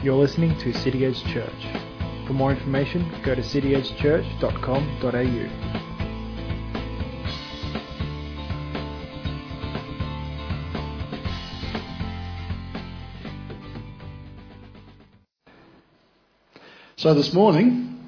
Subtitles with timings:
[0.00, 1.66] You're listening to City Edge Church.
[2.28, 5.84] For more information, go to cityedgechurch.com.au.
[16.96, 17.98] So this morning,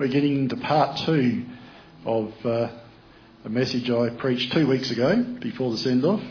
[0.00, 1.44] we're getting into part two
[2.04, 2.70] of uh,
[3.44, 6.22] a message I preached two weeks ago before the send off.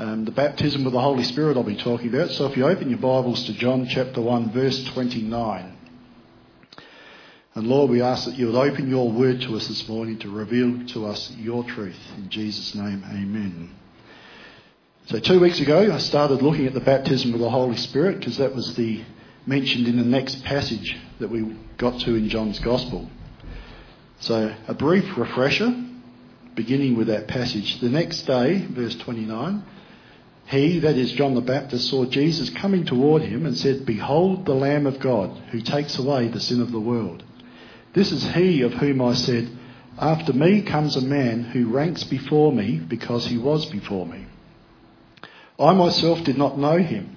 [0.00, 2.30] Um, the baptism with the Holy Spirit I'll be talking about.
[2.30, 5.76] So if you open your Bibles to John chapter 1, verse 29.
[7.54, 10.30] And Lord, we ask that you would open your word to us this morning to
[10.30, 11.98] reveal to us your truth.
[12.16, 13.74] In Jesus' name, amen.
[15.04, 18.38] So two weeks ago, I started looking at the baptism with the Holy Spirit because
[18.38, 19.04] that was the
[19.44, 21.42] mentioned in the next passage that we
[21.76, 23.10] got to in John's Gospel.
[24.20, 25.70] So a brief refresher,
[26.54, 27.80] beginning with that passage.
[27.80, 29.62] The next day, verse 29,
[30.50, 34.54] he, that is John the Baptist, saw Jesus coming toward him and said, Behold the
[34.54, 37.22] Lamb of God, who takes away the sin of the world.
[37.92, 39.48] This is he of whom I said,
[39.96, 44.26] After me comes a man who ranks before me because he was before me.
[45.56, 47.16] I myself did not know him,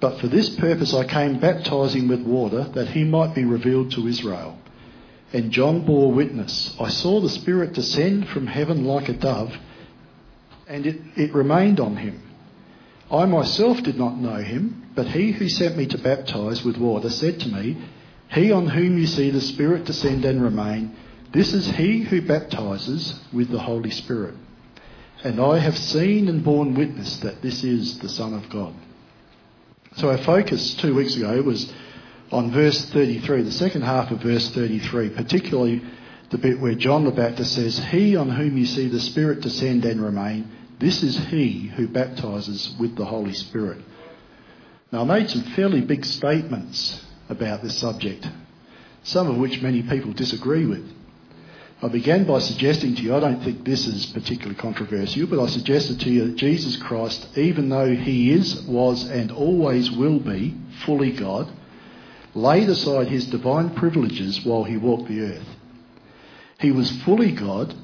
[0.00, 4.08] but for this purpose I came baptizing with water, that he might be revealed to
[4.08, 4.58] Israel.
[5.32, 6.74] And John bore witness.
[6.80, 9.56] I saw the Spirit descend from heaven like a dove,
[10.66, 12.20] and it, it remained on him.
[13.12, 17.10] I myself did not know him, but he who sent me to baptize with water
[17.10, 17.76] said to me,
[18.30, 20.96] He on whom you see the Spirit descend and remain,
[21.32, 24.34] this is he who baptizes with the Holy Spirit.
[25.24, 28.74] And I have seen and borne witness that this is the Son of God.
[29.96, 31.70] So our focus two weeks ago was
[32.30, 35.82] on verse 33, the second half of verse 33, particularly
[36.30, 39.84] the bit where John the Baptist says, He on whom you see the Spirit descend
[39.84, 40.50] and remain,
[40.82, 43.78] this is he who baptizes with the Holy Spirit.
[44.90, 48.28] Now, I made some fairly big statements about this subject,
[49.04, 50.84] some of which many people disagree with.
[51.80, 55.46] I began by suggesting to you, I don't think this is particularly controversial, but I
[55.46, 60.54] suggested to you that Jesus Christ, even though he is, was, and always will be
[60.84, 61.50] fully God,
[62.34, 65.48] laid aside his divine privileges while he walked the earth.
[66.60, 67.74] He was fully God,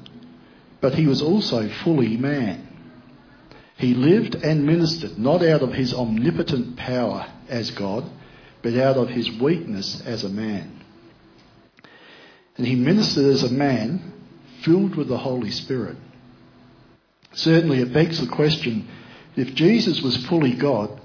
[0.79, 2.68] but he was also fully man.
[3.79, 8.03] He lived and ministered not out of his omnipotent power as God,
[8.61, 10.81] but out of his weakness as a man.
[12.57, 14.11] And he ministered as a man
[14.63, 15.95] filled with the Holy Spirit.
[17.31, 18.85] Certainly it begs the question,
[19.37, 20.99] if Jesus was fully God,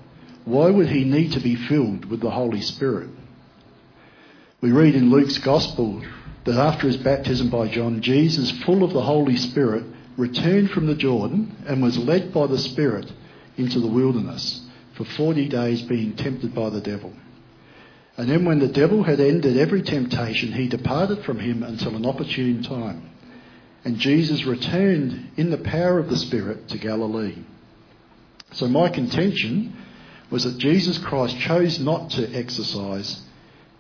[0.45, 3.09] why would he need to be filled with the Holy Spirit?
[4.61, 6.03] We read in Luke's Gospel
[6.43, 9.85] that after his baptism by John, Jesus, full of the Holy Spirit,
[10.17, 13.13] returned from the Jordan and was led by the Spirit
[13.57, 14.63] into the wilderness
[14.95, 17.13] for 40 days being tempted by the devil.
[18.17, 22.07] And then when the devil had ended every temptation, he departed from him until an
[22.07, 23.11] opportune time.
[23.85, 27.39] And Jesus returned in the power of the Spirit to Galilee.
[28.53, 29.77] So my contention
[30.31, 33.21] was that Jesus Christ chose not to exercise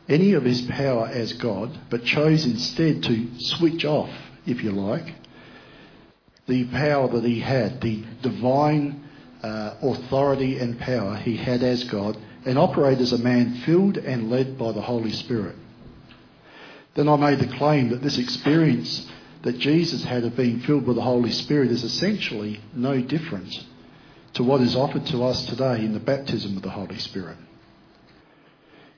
[0.09, 4.11] any of his power as God, but chose instead to switch off,
[4.47, 5.15] if you like,
[6.47, 9.05] the power that he had, the divine
[9.43, 14.31] uh, authority and power he had as God, and operate as a man filled and
[14.31, 15.57] led by the Holy Spirit.
[16.95, 19.11] Then I made the claim that this experience
[19.43, 23.53] that Jesus had of being filled with the Holy Spirit is essentially no different
[24.35, 27.37] to what is offered to us today in the baptism of the Holy Spirit.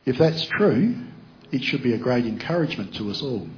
[0.05, 0.97] If that's true,
[1.51, 3.49] it should be a great encouragement to us all.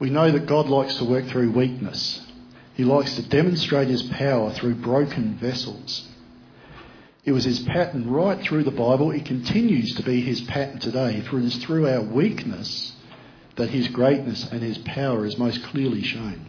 [0.00, 2.26] We know that God likes to work through weakness.
[2.74, 6.08] He likes to demonstrate his power through broken vessels.
[7.26, 9.10] It was his pattern right through the Bible.
[9.10, 12.94] It continues to be his pattern today, for it is through our weakness
[13.56, 16.46] that his greatness and his power is most clearly shown.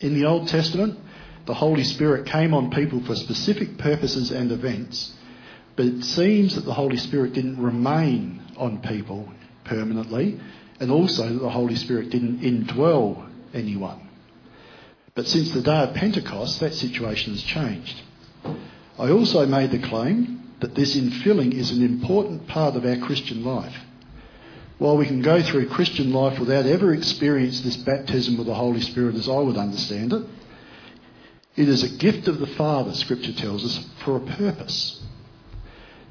[0.00, 0.98] In the Old Testament,
[1.46, 5.14] the Holy Spirit came on people for specific purposes and events,
[5.76, 9.32] but it seems that the Holy Spirit didn't remain on people
[9.64, 10.40] permanently
[10.82, 13.24] and also that the Holy Spirit didn't indwell
[13.54, 14.08] anyone.
[15.14, 18.02] But since the day of Pentecost, that situation has changed.
[18.98, 23.44] I also made the claim that this infilling is an important part of our Christian
[23.44, 23.76] life.
[24.78, 28.80] While we can go through Christian life without ever experiencing this baptism with the Holy
[28.80, 30.26] Spirit as I would understand it,
[31.54, 35.00] it is a gift of the Father, Scripture tells us, for a purpose.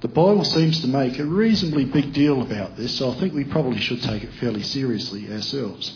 [0.02, 3.44] The Bible seems to make a reasonably big deal about this, so I think we
[3.44, 5.96] probably should take it fairly seriously ourselves.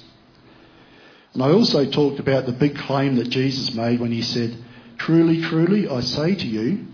[1.34, 4.56] And I also talked about the big claim that Jesus made when he said,
[4.98, 6.86] Truly, truly, I say to you,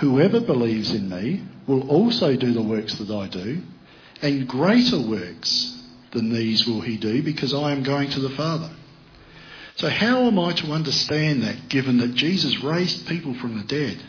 [0.00, 3.62] Whoever believes in me will also do the works that I do,
[4.20, 5.82] and greater works
[6.12, 8.70] than these will he do, because I am going to the Father.
[9.76, 14.02] So, how am I to understand that given that Jesus raised people from the dead?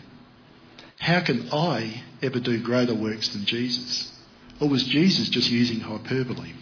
[1.00, 4.12] How can I ever do greater works than Jesus?
[4.60, 6.54] Or was Jesus just using hyperbole?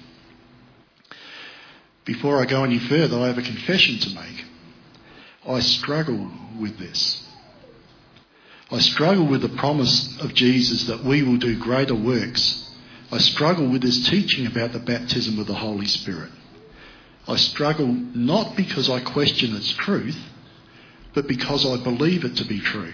[2.06, 4.46] Before I go any further, I have a confession to make.
[5.46, 7.28] I struggle with this.
[8.72, 12.70] I struggle with the promise of Jesus that we will do greater works.
[13.12, 16.32] I struggle with his teaching about the baptism of the Holy Spirit.
[17.28, 20.18] I struggle not because I question its truth,
[21.14, 22.94] but because I believe it to be true.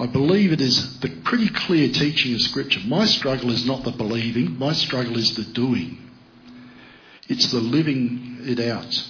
[0.00, 2.80] I believe it is the pretty clear teaching of Scripture.
[2.86, 5.98] My struggle is not the believing, my struggle is the doing.
[7.28, 9.04] It's the living it out.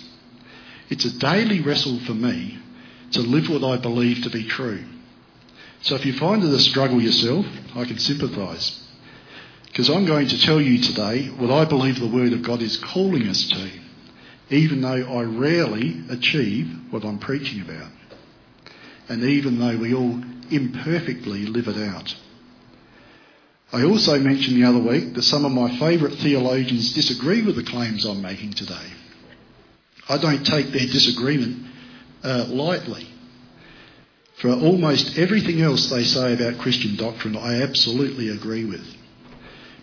[0.89, 2.59] It's a daily wrestle for me
[3.13, 4.85] to live what I believe to be true.
[5.83, 7.47] So if you find it a struggle yourself,
[7.77, 8.83] I can sympathise.
[9.67, 12.79] Because I'm going to tell you today what I believe the Word of God is
[12.79, 13.71] calling us to,
[14.51, 17.93] even though I rarely achieve what I'm preaching about.
[19.09, 20.21] And even though we all
[20.53, 22.15] imperfectly live it out.
[23.73, 27.65] I also mentioned the other week that some of my favourite theologians disagree with the
[27.65, 28.87] claims I'm making today.
[30.09, 31.67] I don't take their disagreement
[32.25, 33.07] uh, lightly.
[34.41, 38.87] For almost everything else they say about Christian doctrine, I absolutely agree with.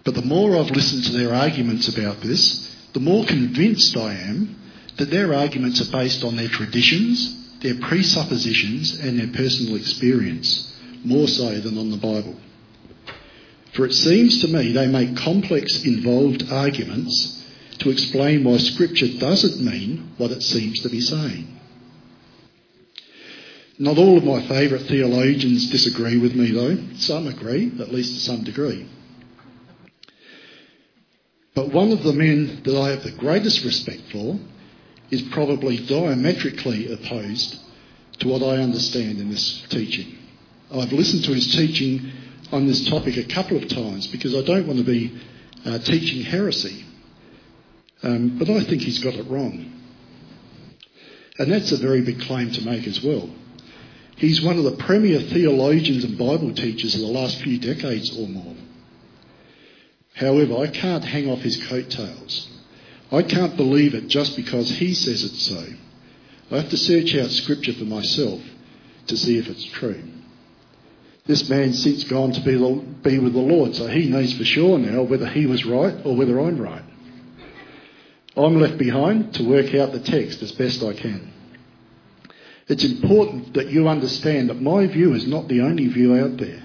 [0.03, 4.55] But the more I've listened to their arguments about this, the more convinced I am
[4.97, 10.71] that their arguments are based on their traditions, their presuppositions, and their personal experience,
[11.03, 12.35] more so than on the Bible.
[13.73, 17.43] For it seems to me they make complex, involved arguments
[17.79, 21.59] to explain why Scripture doesn't mean what it seems to be saying.
[23.79, 26.77] Not all of my favourite theologians disagree with me, though.
[26.97, 28.87] Some agree, at least to some degree.
[31.55, 34.39] But one of the men that I have the greatest respect for
[35.11, 37.59] is probably diametrically opposed
[38.19, 40.17] to what I understand in this teaching.
[40.71, 42.11] I've listened to his teaching
[42.51, 45.19] on this topic a couple of times because I don't want to be
[45.65, 46.85] uh, teaching heresy.
[48.03, 49.71] Um, but I think he's got it wrong.
[51.37, 53.29] And that's a very big claim to make as well.
[54.17, 58.27] He's one of the premier theologians and Bible teachers of the last few decades or
[58.27, 58.55] more.
[60.13, 62.49] However, I can't hang off his coattails.
[63.11, 65.65] I can't believe it just because he says it's so.
[66.51, 68.41] I have to search out scripture for myself
[69.07, 70.03] to see if it's true.
[71.25, 72.55] This man's since gone to be,
[73.09, 76.15] be with the Lord, so he knows for sure now whether he was right or
[76.15, 76.83] whether I'm right.
[78.37, 81.31] I'm left behind to work out the text as best I can.
[82.67, 86.61] It's important that you understand that my view is not the only view out there.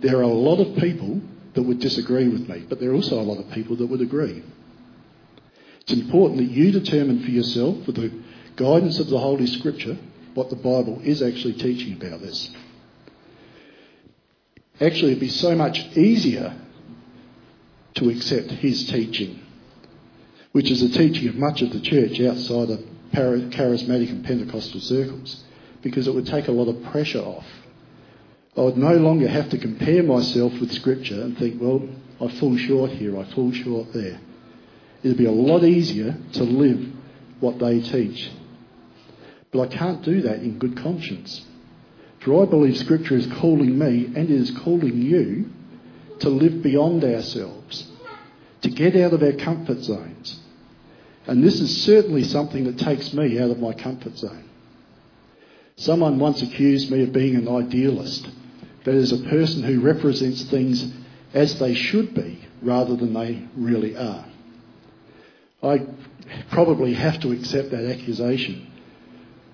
[0.00, 1.20] There are a lot of people
[1.54, 4.00] that would disagree with me, but there are also a lot of people that would
[4.00, 4.42] agree.
[5.86, 8.10] It's important that you determine for yourself, with the
[8.56, 9.98] guidance of the Holy Scripture,
[10.32, 12.50] what the Bible is actually teaching about this.
[14.80, 16.58] Actually, it'd be so much easier
[17.94, 19.40] to accept his teaching,
[20.52, 22.80] which is the teaching of much of the church outside of
[23.12, 25.44] charismatic and Pentecostal circles,
[25.82, 27.46] because it would take a lot of pressure off.
[28.56, 31.86] I would no longer have to compare myself with Scripture and think, well,
[32.20, 34.18] I fall short here, I fall short there.
[35.04, 36.90] It'd be a lot easier to live
[37.38, 38.30] what they teach.
[39.52, 41.44] But I can't do that in good conscience.
[42.20, 45.50] For I believe Scripture is calling me and it is calling you
[46.20, 47.86] to live beyond ourselves,
[48.62, 50.40] to get out of our comfort zones.
[51.26, 54.48] And this is certainly something that takes me out of my comfort zone.
[55.76, 58.26] Someone once accused me of being an idealist,
[58.84, 60.94] that is, a person who represents things
[61.34, 64.24] as they should be rather than they really are.
[65.64, 65.86] I
[66.50, 68.70] probably have to accept that accusation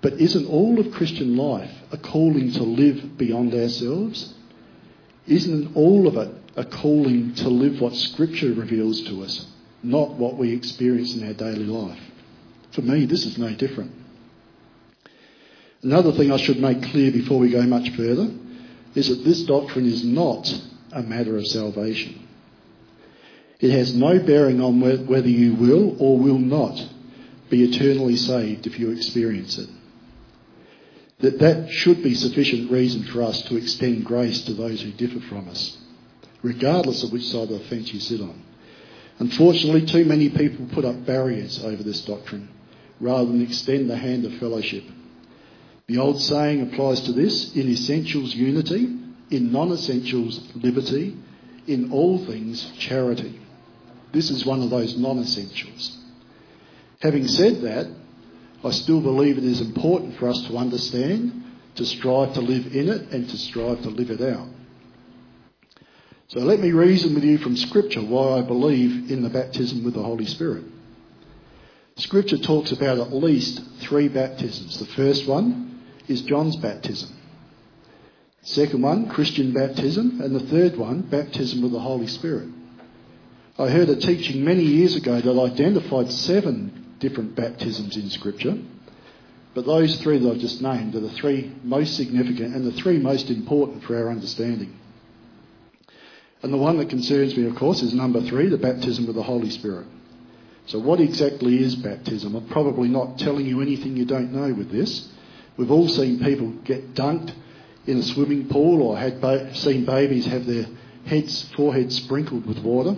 [0.00, 4.34] but isn't all of Christian life a calling to live beyond ourselves?
[5.26, 9.46] Isn't all of it a calling to live what Scripture reveals to us,
[9.82, 12.00] not what we experience in our daily life?
[12.72, 13.92] For me, this is no different.
[15.82, 18.30] Another thing I should make clear before we go much further
[18.94, 20.62] is that this doctrine is not
[20.92, 22.26] a matter of salvation.
[23.60, 26.82] It has no bearing on whether you will or will not
[27.50, 29.68] be eternally saved if you experience it
[31.20, 35.20] that that should be sufficient reason for us to extend grace to those who differ
[35.20, 35.76] from us,
[36.42, 38.42] regardless of which side of the fence you sit on.
[39.18, 42.48] Unfortunately, too many people put up barriers over this doctrine
[43.00, 44.84] rather than extend the hand of fellowship.
[45.88, 48.96] The old saying applies to this in essentials unity,
[49.30, 51.16] in non essentials, liberty,
[51.66, 53.38] in all things, charity.
[54.12, 55.96] This is one of those non essentials.
[57.00, 57.86] Having said that,
[58.62, 61.44] I still believe it is important for us to understand,
[61.76, 64.48] to strive to live in it, and to strive to live it out.
[66.28, 69.94] So let me reason with you from Scripture why I believe in the baptism with
[69.94, 70.64] the Holy Spirit.
[71.96, 74.78] Scripture talks about at least three baptisms.
[74.78, 77.10] The first one is John's baptism.
[78.42, 80.20] Second one, Christian baptism.
[80.20, 82.48] And the third one, baptism with the Holy Spirit.
[83.58, 88.58] I heard a teaching many years ago that identified seven different baptisms in Scripture.
[89.54, 92.98] But those three that I've just named are the three most significant and the three
[92.98, 94.78] most important for our understanding.
[96.42, 99.22] And the one that concerns me, of course, is number three, the baptism with the
[99.22, 99.86] Holy Spirit.
[100.66, 102.34] So, what exactly is baptism?
[102.34, 105.08] I'm probably not telling you anything you don't know with this.
[105.56, 107.32] We've all seen people get dunked
[107.86, 110.66] in a swimming pool or had ba- seen babies have their
[111.06, 112.96] heads, foreheads sprinkled with water.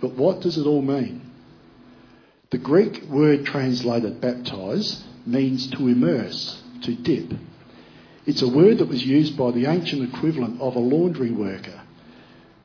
[0.00, 1.22] But what does it all mean?
[2.50, 7.32] The Greek word translated baptize means to immerse, to dip.
[8.26, 11.80] It's a word that was used by the ancient equivalent of a laundry worker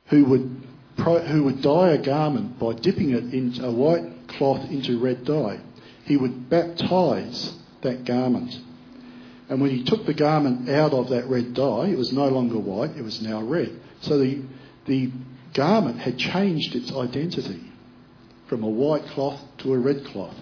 [0.06, 0.62] who would,
[0.96, 5.60] who would dye a garment by dipping it in a white cloth into red dye.
[6.04, 8.58] He would baptize that garment.
[9.48, 12.58] And when he took the garment out of that red dye, it was no longer
[12.58, 13.78] white, it was now red.
[14.00, 14.42] So the,
[14.86, 15.10] the
[15.56, 17.62] garment had changed its identity
[18.46, 20.36] from a white cloth to a red cloth.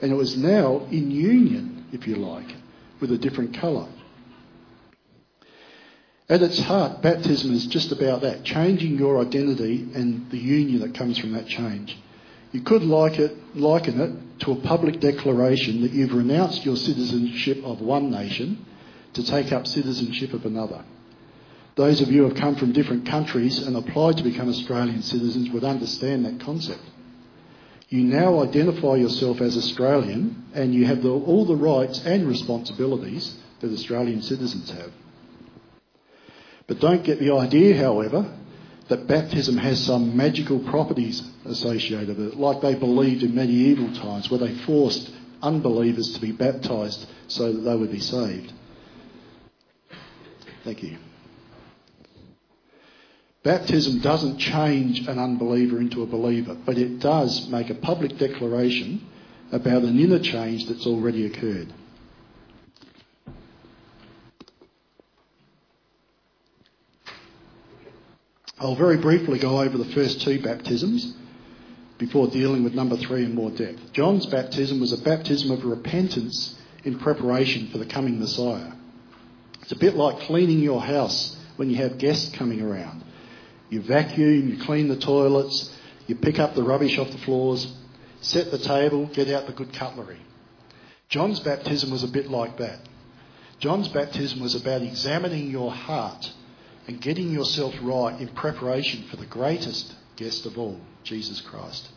[0.00, 2.54] And it was now in union, if you like,
[3.00, 3.88] with a different colour.
[6.28, 10.94] At its heart, baptism is just about that, changing your identity and the union that
[10.94, 11.96] comes from that change.
[12.52, 17.58] You could like it, liken it to a public declaration that you've renounced your citizenship
[17.64, 18.64] of one nation
[19.14, 20.84] to take up citizenship of another.
[21.78, 25.48] Those of you who have come from different countries and applied to become Australian citizens
[25.50, 26.82] would understand that concept.
[27.88, 33.38] You now identify yourself as Australian and you have the, all the rights and responsibilities
[33.60, 34.90] that Australian citizens have.
[36.66, 38.28] But don't get the idea, however,
[38.88, 44.28] that baptism has some magical properties associated with it, like they believed in medieval times,
[44.28, 48.52] where they forced unbelievers to be baptised so that they would be saved.
[50.64, 50.98] Thank you.
[53.42, 59.06] Baptism doesn't change an unbeliever into a believer, but it does make a public declaration
[59.52, 61.72] about an inner change that's already occurred.
[68.60, 71.14] I'll very briefly go over the first two baptisms
[71.96, 73.92] before dealing with number three in more depth.
[73.92, 78.72] John's baptism was a baptism of repentance in preparation for the coming Messiah.
[79.62, 83.04] It's a bit like cleaning your house when you have guests coming around.
[83.70, 85.74] You vacuum, you clean the toilets,
[86.06, 87.72] you pick up the rubbish off the floors,
[88.20, 90.20] set the table, get out the good cutlery.
[91.08, 92.80] John's baptism was a bit like that.
[93.58, 96.32] John's baptism was about examining your heart
[96.86, 101.88] and getting yourself right in preparation for the greatest guest of all, Jesus Christ.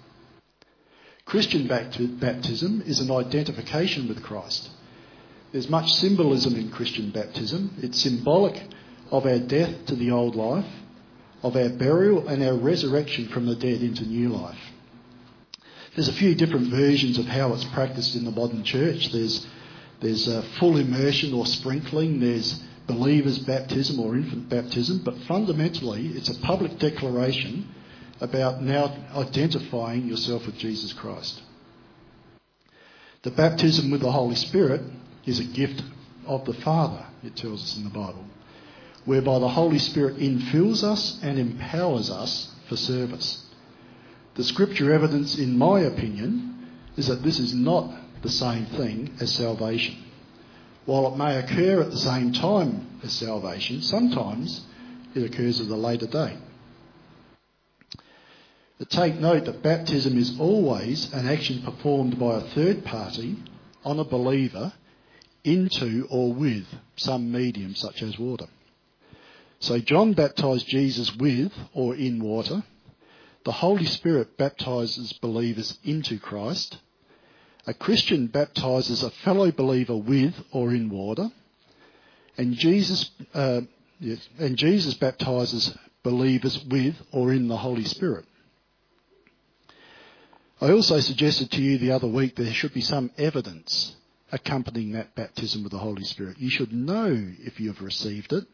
[1.25, 4.69] Christian baptism is an identification with Christ.
[5.51, 7.75] There's much symbolism in Christian baptism.
[7.81, 8.61] It's symbolic
[9.11, 10.65] of our death to the old life,
[11.43, 14.59] of our burial and our resurrection from the dead into new life.
[15.95, 19.11] There's a few different versions of how it's practiced in the modern church.
[19.11, 19.45] There's,
[19.99, 22.19] there's uh, full immersion or sprinkling.
[22.19, 27.67] There's believer's baptism or infant baptism, but fundamentally it's a public declaration
[28.19, 31.41] about now identifying yourself with Jesus Christ.
[33.23, 34.81] The baptism with the Holy Spirit
[35.25, 35.83] is a gift
[36.25, 38.25] of the Father, it tells us in the Bible,
[39.05, 43.45] whereby the Holy Spirit infills us and empowers us for service.
[44.35, 47.91] The scripture evidence, in my opinion, is that this is not
[48.21, 49.95] the same thing as salvation
[50.85, 54.65] while it may occur at the same time as salvation, sometimes
[55.15, 56.37] it occurs at a later date.
[58.79, 63.37] But take note that baptism is always an action performed by a third party
[63.85, 64.73] on a believer
[65.43, 66.65] into or with
[66.95, 68.47] some medium such as water.
[69.61, 72.63] So John baptized Jesus with or in water.
[73.45, 76.77] The Holy Spirit baptizes believers into Christ
[77.67, 81.31] a Christian baptizes a fellow believer with or in water,
[82.37, 83.61] and Jesus, uh,
[83.99, 88.25] yes, and Jesus baptizes believers with or in the Holy Spirit.
[90.59, 93.95] I also suggested to you the other week there should be some evidence
[94.31, 96.37] accompanying that baptism with the Holy Spirit.
[96.39, 98.45] You should know if you have received it,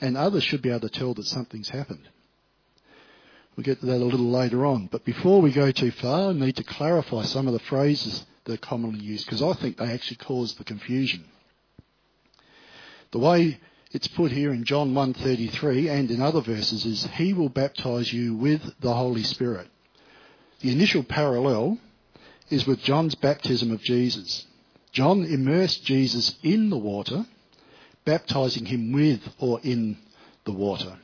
[0.00, 2.08] and others should be able to tell that something's happened.
[3.56, 4.86] We'll get to that a little later on.
[4.86, 8.54] But before we go too far, I need to clarify some of the phrases that
[8.54, 11.24] are commonly used because I think they actually cause the confusion.
[13.10, 13.58] The way
[13.90, 18.34] it's put here in John 1:33 and in other verses is he will baptize you
[18.34, 19.68] with the Holy Spirit.
[20.60, 21.78] The initial parallel
[22.50, 24.46] is with John's baptism of Jesus.
[24.92, 27.26] John immersed Jesus in the water,
[28.08, 29.98] baptizing him with or in
[30.46, 30.98] the water.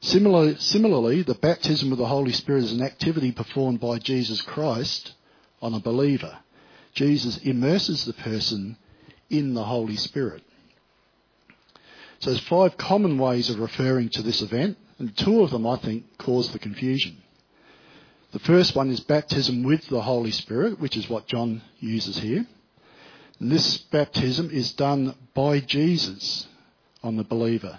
[0.00, 5.12] Similarly, the baptism of the Holy Spirit is an activity performed by Jesus Christ
[5.60, 6.38] on a believer.
[6.94, 8.78] Jesus immerses the person
[9.28, 10.42] in the Holy Spirit.
[12.20, 15.76] So there's five common ways of referring to this event, and two of them I
[15.76, 17.18] think cause the confusion.
[18.32, 22.46] The first one is baptism with the Holy Spirit, which is what John uses here.
[23.40, 26.46] This baptism is done by Jesus
[27.02, 27.78] on the believer.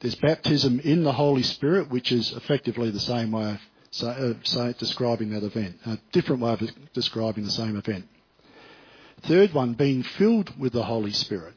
[0.00, 3.60] There's baptism in the Holy Spirit, which is effectively the same way of
[3.90, 8.06] say, uh, say, describing that event, a different way of describing the same event.
[9.22, 11.54] Third one, being filled with the Holy Spirit.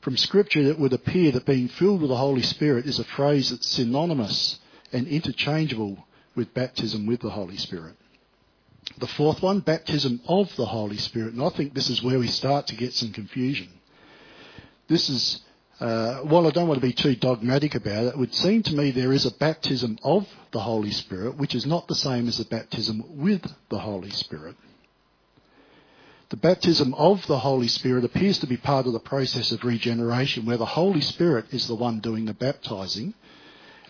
[0.00, 3.50] From Scripture, it would appear that being filled with the Holy Spirit is a phrase
[3.50, 4.60] that's synonymous
[4.92, 6.06] and interchangeable
[6.36, 7.96] with baptism with the Holy Spirit.
[8.98, 11.34] The fourth one, baptism of the Holy Spirit.
[11.34, 13.68] And I think this is where we start to get some confusion.
[14.88, 15.42] This is
[15.78, 18.74] uh, while I don't want to be too dogmatic about it, it would seem to
[18.74, 22.40] me there is a baptism of the Holy Spirit, which is not the same as
[22.40, 24.56] a baptism with the Holy Spirit.
[26.30, 30.46] The baptism of the Holy Spirit appears to be part of the process of regeneration,
[30.46, 33.12] where the Holy Spirit is the one doing the baptizing,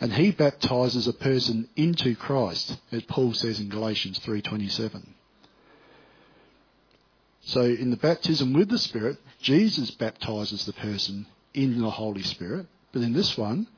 [0.01, 5.15] and he baptizes a person into Christ, as Paul says in Galatians 3:27.
[7.43, 12.67] So in the baptism with the Spirit, Jesus baptizes the person in the Holy Spirit.
[12.93, 13.69] But in this one,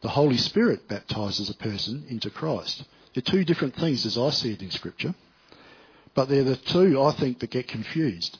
[0.00, 2.84] the Holy Spirit baptizes a person into Christ.
[3.12, 5.14] They're two different things as I see it in Scripture.
[6.14, 8.38] But they're the two, I think, that get confused.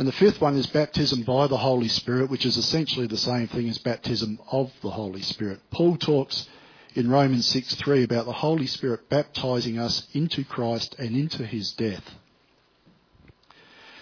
[0.00, 3.48] And the fifth one is baptism by the Holy Spirit, which is essentially the same
[3.48, 5.60] thing as baptism of the Holy Spirit.
[5.70, 6.48] Paul talks
[6.94, 11.72] in Romans 6 3 about the Holy Spirit baptizing us into Christ and into his
[11.72, 12.14] death.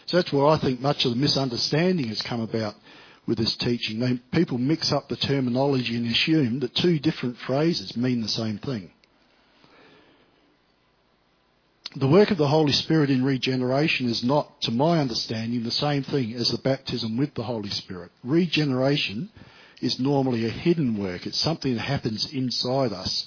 [0.06, 2.76] So that's where I think much of the misunderstanding has come about
[3.26, 4.20] with this teaching.
[4.30, 8.92] People mix up the terminology and assume that two different phrases mean the same thing.
[11.96, 16.02] The work of the Holy Spirit in regeneration is not, to my understanding, the same
[16.02, 18.10] thing as the baptism with the Holy Spirit.
[18.22, 19.30] Regeneration
[19.80, 21.26] is normally a hidden work.
[21.26, 23.26] It's something that happens inside us.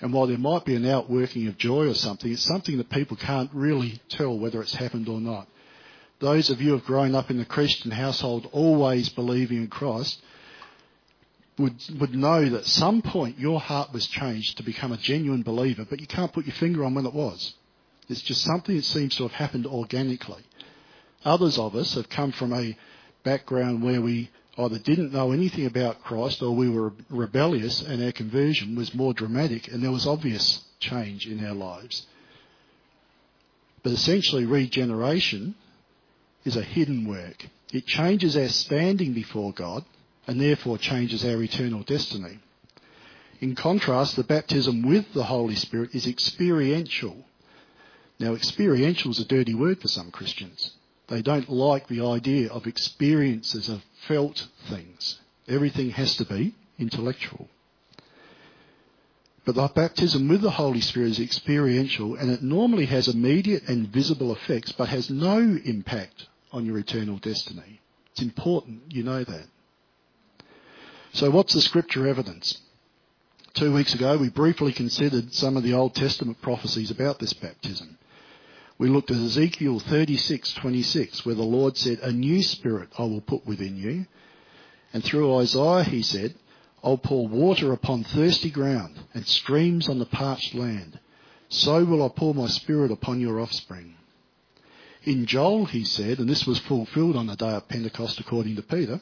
[0.00, 3.16] And while there might be an outworking of joy or something, it's something that people
[3.16, 5.48] can't really tell whether it's happened or not
[6.22, 10.22] those of you who have grown up in a Christian household always believing in Christ
[11.58, 15.42] would, would know that at some point your heart was changed to become a genuine
[15.42, 17.54] believer, but you can't put your finger on when it was.
[18.12, 20.42] It's just something that seems to have happened organically.
[21.24, 22.76] Others of us have come from a
[23.24, 28.12] background where we either didn't know anything about Christ or we were rebellious and our
[28.12, 32.06] conversion was more dramatic and there was obvious change in our lives.
[33.82, 35.54] But essentially, regeneration
[36.44, 37.46] is a hidden work.
[37.72, 39.84] It changes our standing before God
[40.26, 42.38] and therefore changes our eternal destiny.
[43.40, 47.24] In contrast, the baptism with the Holy Spirit is experiential.
[48.22, 50.70] Now, experiential is a dirty word for some Christians.
[51.08, 55.18] They don't like the idea of experiences of felt things.
[55.48, 57.48] Everything has to be intellectual.
[59.44, 63.88] But the baptism with the Holy Spirit is experiential and it normally has immediate and
[63.88, 67.80] visible effects but has no impact on your eternal destiny.
[68.12, 69.46] It's important you know that.
[71.12, 72.58] So what's the scripture evidence?
[73.54, 77.98] Two weeks ago we briefly considered some of the Old Testament prophecies about this baptism.
[78.82, 83.46] We looked at Ezekiel 36:26 where the Lord said, "A new spirit I will put
[83.46, 84.06] within you."
[84.92, 86.34] And through Isaiah he said,
[86.82, 90.98] I'll pour water upon thirsty ground and streams on the parched land.
[91.48, 93.94] So will I pour my spirit upon your offspring.
[95.04, 98.62] In Joel, he said, and this was fulfilled on the day of Pentecost according to
[98.62, 99.00] Peter,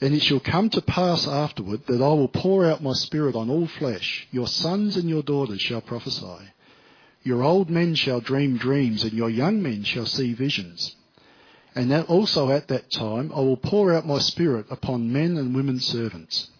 [0.00, 3.50] and it shall come to pass afterward that I will pour out my spirit on
[3.50, 4.26] all flesh.
[4.30, 6.38] Your sons and your daughters shall prophesy.
[7.22, 10.96] Your old men shall dream dreams, and your young men shall see visions.
[11.74, 15.54] And that also at that time I will pour out my spirit upon men and
[15.54, 16.50] women servants.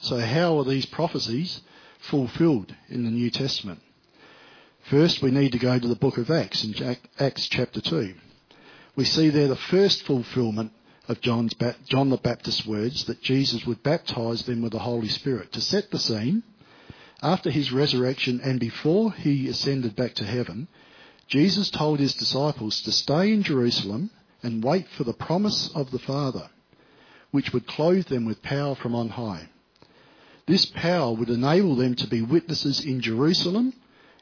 [0.00, 1.60] So how are these prophecies
[1.98, 3.80] fulfilled in the New Testament?
[4.84, 8.14] First, we need to go to the book of Acts, in Acts chapter 2.
[8.94, 10.72] We see there the first fulfillment
[11.08, 11.54] of John's,
[11.86, 15.52] John the Baptist's words that Jesus would baptize them with the Holy Spirit.
[15.52, 16.42] To set the scene,
[17.22, 20.68] after his resurrection and before he ascended back to heaven,
[21.28, 24.10] Jesus told his disciples to stay in Jerusalem
[24.42, 26.50] and wait for the promise of the Father,
[27.30, 29.48] which would clothe them with power from on high.
[30.46, 33.72] This power would enable them to be witnesses in Jerusalem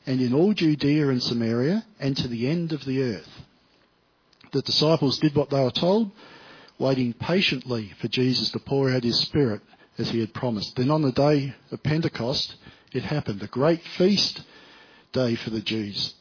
[0.07, 3.29] and in all Judea and Samaria and to the end of the earth.
[4.53, 6.13] The disciples did what they were told,
[6.79, 9.61] waiting patiently for Jesus to pour out his Spirit
[9.99, 10.77] as he had promised.
[10.77, 12.55] Then on the day of Pentecost,
[12.95, 14.43] it happened, a great feast
[15.13, 16.15] day for the Jews.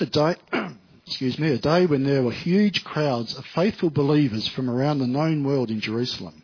[0.00, 0.36] A day,
[1.06, 5.06] excuse me, a day when there were huge crowds of faithful believers from around the
[5.06, 6.42] known world in Jerusalem.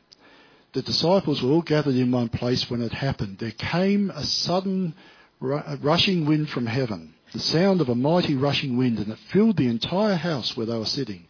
[0.73, 3.38] The disciples were all gathered in one place when it happened.
[3.38, 4.95] There came a sudden
[5.40, 9.69] rushing wind from heaven, the sound of a mighty rushing wind, and it filled the
[9.69, 11.27] entire house where they were sitting.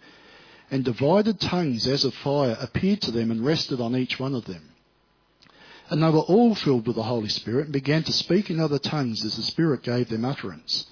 [0.71, 4.47] And divided tongues as of fire appeared to them and rested on each one of
[4.47, 4.71] them.
[5.91, 8.79] And they were all filled with the Holy Spirit and began to speak in other
[8.79, 10.87] tongues as the Spirit gave them utterance.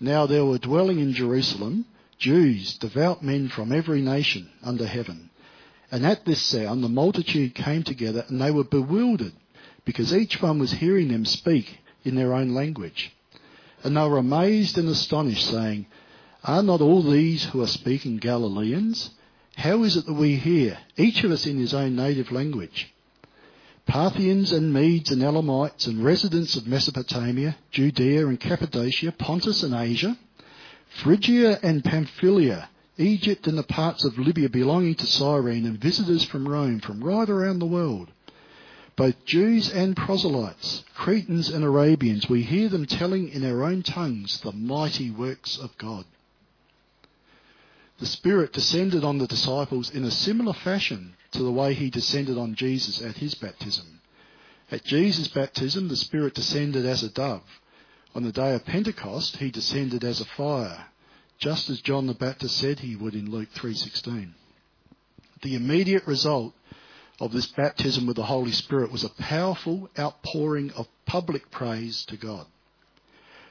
[0.00, 1.84] Now there were dwelling in Jerusalem
[2.18, 5.30] Jews, devout men from every nation under heaven.
[5.90, 9.32] And at this sound the multitude came together and they were bewildered
[9.84, 13.12] because each one was hearing them speak in their own language.
[13.84, 15.86] And they were amazed and astonished saying,
[16.42, 19.10] Are not all these who are speaking Galileans?
[19.56, 22.92] How is it that we hear, each of us in his own native language?
[23.88, 30.18] Parthians and Medes and Elamites and residents of Mesopotamia, Judea and Cappadocia, Pontus and Asia,
[31.02, 36.46] Phrygia and Pamphylia, Egypt and the parts of Libya belonging to Cyrene, and visitors from
[36.46, 38.10] Rome from right around the world.
[38.94, 44.40] Both Jews and proselytes, Cretans and Arabians, we hear them telling in our own tongues
[44.40, 46.04] the mighty works of God.
[47.98, 52.38] The Spirit descended on the disciples in a similar fashion to the way he descended
[52.38, 54.00] on Jesus at his baptism.
[54.70, 57.42] At Jesus' baptism, the Spirit descended as a dove.
[58.14, 60.86] On the day of Pentecost, he descended as a fire,
[61.38, 64.34] just as John the Baptist said he would in Luke 3:16.
[65.42, 66.54] The immediate result
[67.20, 72.16] of this baptism with the Holy Spirit was a powerful outpouring of public praise to
[72.16, 72.46] God.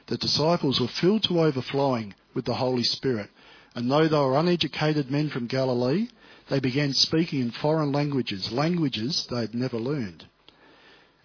[0.06, 3.30] The disciples were filled to overflowing with the Holy Spirit,
[3.78, 6.08] and though they were uneducated men from Galilee,
[6.48, 10.26] they began speaking in foreign languages, languages they had never learned.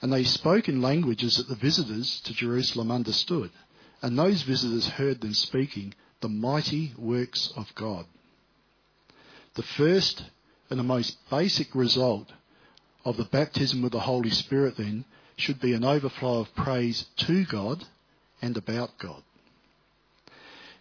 [0.04, 3.50] And they spoke in languages that the visitors to Jerusalem understood.
[4.04, 8.06] And those visitors heard them speaking the mighty works of God.
[9.56, 10.24] The first
[10.70, 12.32] and the most basic result
[13.04, 15.06] of the baptism with the Holy Spirit then
[15.38, 17.84] should be an overflow of praise to God
[18.44, 19.24] and about God.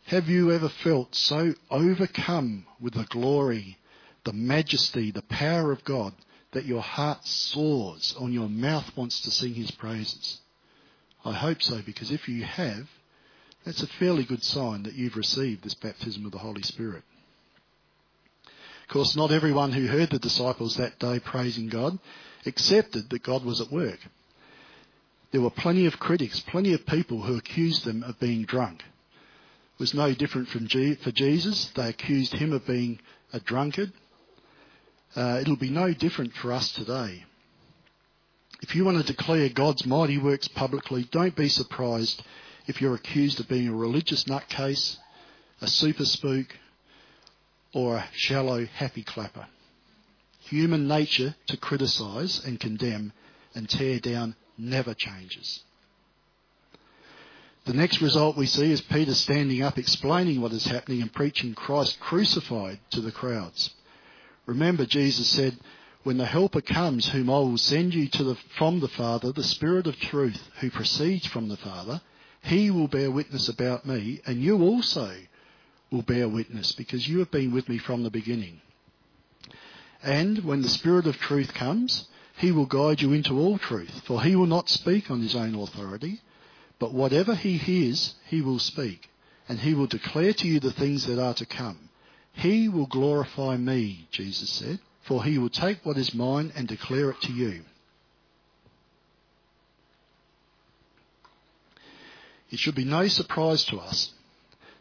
[0.07, 3.79] Have you ever felt so overcome with the glory
[4.25, 6.13] the majesty, the power of God,
[6.53, 10.39] that your heart soars and your mouth wants to sing his praises?
[11.25, 12.89] I hope so, because if you have,
[13.65, 17.03] that's a fairly good sign that you've received this baptism of the Holy Spirit.
[18.83, 21.99] Of course, not everyone who heard the disciples that day praising God
[22.45, 24.01] accepted that God was at work.
[25.31, 28.83] There were plenty of critics, plenty of people who accused them of being drunk.
[29.83, 31.73] Was no different from G- for Jesus.
[31.75, 33.01] They accused him of being
[33.33, 33.93] a drunkard,
[35.17, 37.25] uh, it'll be no different for us today.
[38.61, 42.23] If you want to declare God's mighty works publicly, don't be surprised
[42.69, 44.99] if you're accused of being a religious nutcase,
[45.61, 46.47] a super spook,
[47.75, 49.49] or a shallow happy clapper.
[50.43, 53.13] Human nature to criticise and condemn
[53.53, 55.65] and tear down never changes.
[57.65, 61.55] The next result we see is Peter standing up explaining what is happening and preaching
[61.55, 63.71] Christ crucified to the crowds.
[64.47, 65.57] Remember, Jesus said,
[66.03, 69.87] When the Helper comes, whom I will send you the, from the Father, the Spirit
[69.87, 72.01] of truth, who proceeds from the Father,
[72.43, 75.17] he will bear witness about me, and you also
[75.93, 78.61] will bear witness, because you have been with me from the beginning.
[80.03, 84.21] And when the Spirit of truth comes, he will guide you into all truth, for
[84.21, 86.21] he will not speak on his own authority,
[86.83, 89.09] but whatever he hears, he will speak,
[89.49, 91.79] and he will declare to you the things that are to come.
[92.33, 97.11] He will glorify me, Jesus said, for he will take what is mine and declare
[97.11, 97.63] it to you.
[102.51, 104.13] It should be no surprise to us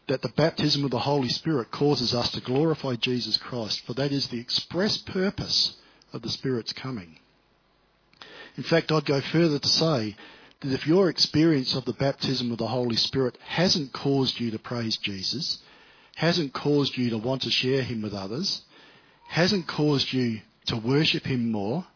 [0.08, 4.10] that the baptism of the Holy Spirit causes us to glorify Jesus Christ, for that
[4.10, 5.76] is the express purpose
[6.12, 7.20] of the Spirit's coming.
[8.56, 10.16] In fact, I'd go further to say
[10.62, 14.58] that if your experience of the baptism of the Holy Spirit hasn't caused you to
[14.58, 15.58] praise Jesus,
[16.16, 18.62] hasn't caused you to want to share him with others,
[19.28, 21.86] hasn't caused you to worship Him more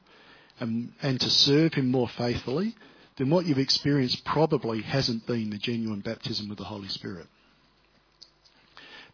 [0.58, 2.74] and, and to serve Him more faithfully,
[3.16, 7.26] then what you've experienced probably hasn't been the genuine baptism with the Holy Spirit.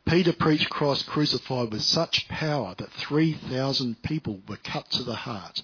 [0.05, 5.63] Peter preached Christ crucified with such power that 3,000 people were cut to the heart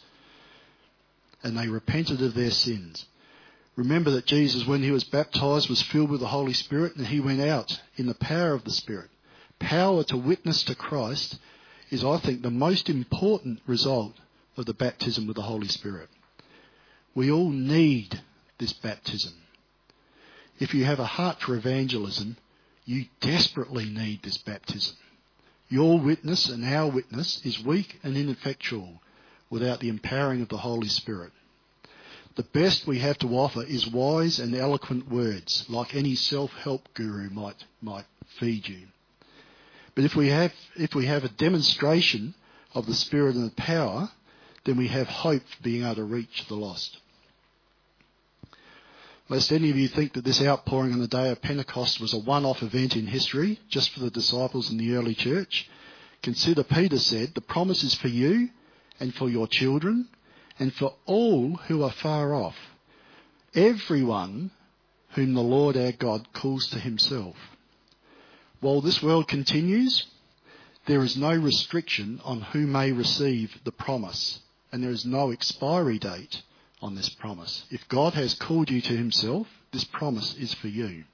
[1.43, 3.07] and they repented of their sins.
[3.79, 7.21] Remember that Jesus, when he was baptized, was filled with the Holy Spirit and he
[7.21, 9.09] went out in the power of the Spirit.
[9.61, 11.39] Power to witness to Christ
[11.89, 14.15] is, I think, the most important result
[14.57, 16.09] of the baptism with the Holy Spirit.
[17.15, 18.21] We all need
[18.59, 19.35] this baptism.
[20.59, 22.37] If you have a heart for evangelism,
[22.85, 24.97] you desperately need this baptism.
[25.69, 29.01] Your witness and our witness is weak and ineffectual
[29.51, 31.31] without the empowering of the Holy Spirit.
[32.39, 37.31] The best we have to offer is wise and eloquent words, like any self-help guru
[37.31, 38.05] might, might
[38.39, 38.87] feed you.
[39.97, 42.37] But if we have, if we have a demonstration
[42.75, 44.13] of the Spirit and the power,
[44.63, 46.99] then we have hope for being able to reach the lost.
[49.29, 52.21] Lest any of you think that this outpouring on the day of Pentecost was a
[52.21, 55.69] one-off event in history, just for the disciples in the early church,
[56.23, 58.51] consider Peter said, the promise is for you
[59.01, 60.07] and for your children
[60.59, 62.57] and for all who are far off,
[63.55, 64.51] everyone
[65.11, 67.37] whom the Lord our God calls to himself.
[68.61, 70.07] While this world continues,
[70.87, 74.41] there is no restriction on who may receive the promise,
[74.73, 76.43] and there is no expiry date
[76.81, 77.65] on this promise.
[77.71, 81.05] If God has called you to himself, this promise is for you.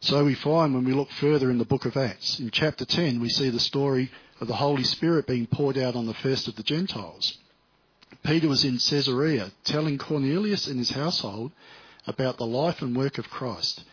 [0.00, 3.20] So we find when we look further in the book of Acts, in chapter 10,
[3.20, 4.10] we see the story
[4.40, 7.38] of the Holy Spirit being poured out on the first of the Gentiles.
[8.24, 11.52] Peter was in Caesarea telling Cornelius and his household
[12.06, 13.84] about the life and work of Christ,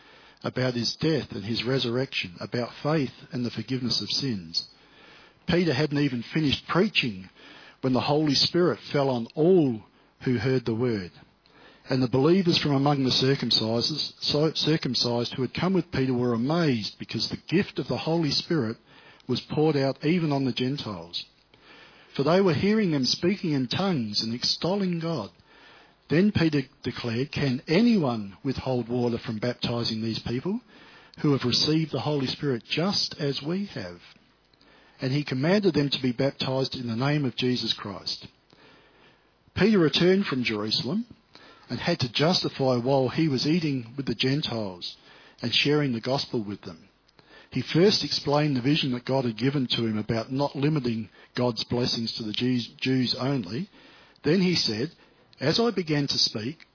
[0.42, 4.68] about his death and his resurrection, about faith and the forgiveness of sins.
[5.46, 7.28] Peter hadn't even finished preaching
[7.80, 9.82] when the Holy Spirit fell on all
[10.20, 11.10] who heard the word.
[11.88, 17.28] And the believers from among the circumcised who had come with Peter were amazed because
[17.28, 18.76] the gift of the Holy Spirit
[19.26, 21.24] was poured out even on the Gentiles.
[22.14, 25.30] For they were hearing them speaking in tongues and extolling God.
[26.08, 30.60] Then Peter declared, Can anyone withhold water from baptizing these people
[31.20, 34.00] who have received the Holy Spirit just as we have?
[35.00, 38.26] and he commanded them to be baptized in the name of Jesus Christ.
[39.54, 41.06] Peter returned from Jerusalem
[41.68, 44.96] and had to justify while he was eating with the Gentiles
[45.42, 46.88] and sharing the gospel with them.
[47.50, 51.64] He first explained the vision that God had given to him about not limiting God's
[51.64, 53.68] blessings to the Jews, only.
[54.22, 54.92] Then he said,
[55.40, 56.66] As I began to speak,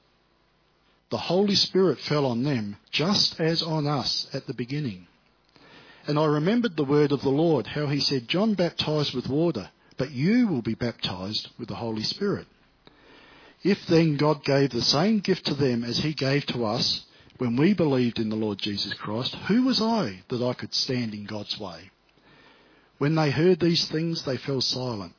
[1.12, 5.08] the Holy Spirit fell on them just as on us at the beginning.
[6.08, 9.70] And I remembered the word of the Lord, how he said, John baptized with water,
[9.98, 12.48] but you will be baptized with the Holy Spirit.
[13.64, 17.06] If then God gave the same gift to them as he gave to us
[17.38, 21.14] when we believed in the Lord Jesus Christ, who was I that I could stand
[21.14, 21.92] in God's way?
[22.98, 25.14] When they heard these things, they fell silent,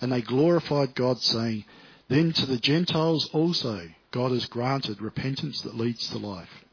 [0.00, 1.64] and they glorified God, saying,
[2.08, 6.64] Then to the Gentiles also God has granted repentance that leads to life.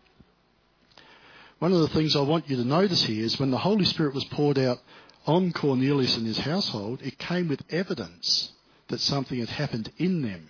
[1.59, 4.13] One of the things I want you to notice here is when the Holy Spirit
[4.13, 4.79] was poured out
[5.25, 8.51] on Cornelius and his household, it came with evidence
[8.87, 10.49] that something had happened in them.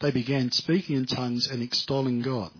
[0.00, 2.50] They began speaking in tongues and extolling God.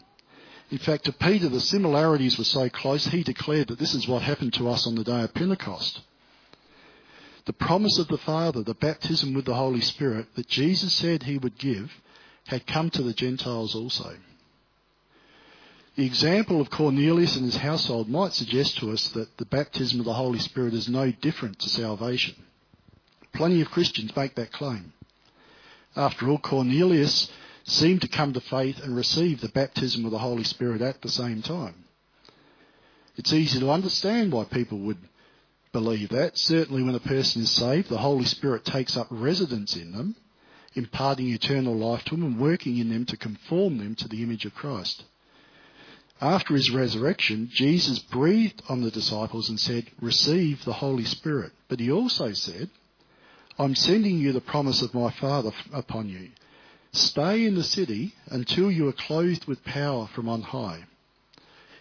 [0.71, 4.23] In fact, to Peter, the similarities were so close, he declared that this is what
[4.23, 6.01] happened to us on the day of Pentecost.
[7.45, 11.39] The promise of the Father, the baptism with the Holy Spirit that Jesus said he
[11.39, 11.93] would give,
[12.49, 14.17] had come to the Gentiles also.
[15.95, 20.07] The example of Cornelius and his household might suggest to us that the baptism of
[20.07, 22.35] the Holy Spirit is no different to salvation.
[23.33, 24.93] Plenty of Christians make that claim.
[25.95, 27.31] After all, Cornelius
[27.67, 31.09] seemed to come to faith and receive the baptism of the Holy Spirit at the
[31.09, 31.85] same time.
[33.17, 34.99] It's easy to understand why people would
[35.73, 36.39] believe that.
[36.39, 40.17] Certainly, when a person is saved, the Holy Spirit takes up residence in them,
[40.75, 44.45] imparting eternal life to them and working in them to conform them to the image
[44.45, 45.05] of Christ.
[46.21, 51.53] After his resurrection, Jesus breathed on the disciples and said, Receive the Holy Spirit.
[51.69, 52.71] But he also said,
[53.59, 56.31] I'm sending you the promise of my Father upon you.
[56.97, 60.85] Stay in the city until you are clothed with power from on high.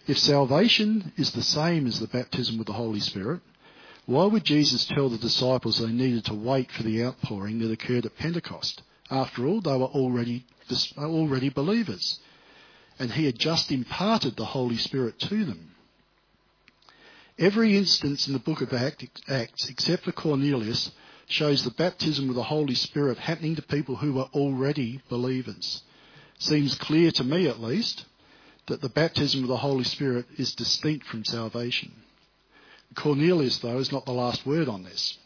[0.08, 3.42] If salvation is the same as the baptism with the Holy Spirit,
[4.06, 8.06] why would Jesus tell the disciples they needed to wait for the outpouring that occurred
[8.06, 8.84] at Pentecost?
[9.10, 10.46] After all, they were already,
[10.98, 12.20] already believers
[13.00, 15.72] and he had just imparted the Holy Spirit to them.
[17.38, 20.92] Every instance in the book of Acts, except for Cornelius,
[21.28, 25.82] shows the baptism of the Holy Spirit happening to people who were already believers.
[26.38, 28.06] Seems clear to me, at least,
[28.68, 31.92] that the baptism of the Holy Spirit is distinct from salvation.
[32.96, 35.18] Cornelius, though, is not the last word on this.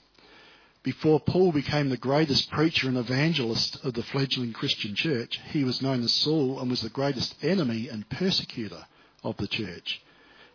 [0.82, 5.82] Before Paul became the greatest preacher and evangelist of the fledgling Christian church, he was
[5.82, 8.86] known as Saul and was the greatest enemy and persecutor
[9.24, 10.02] of the church.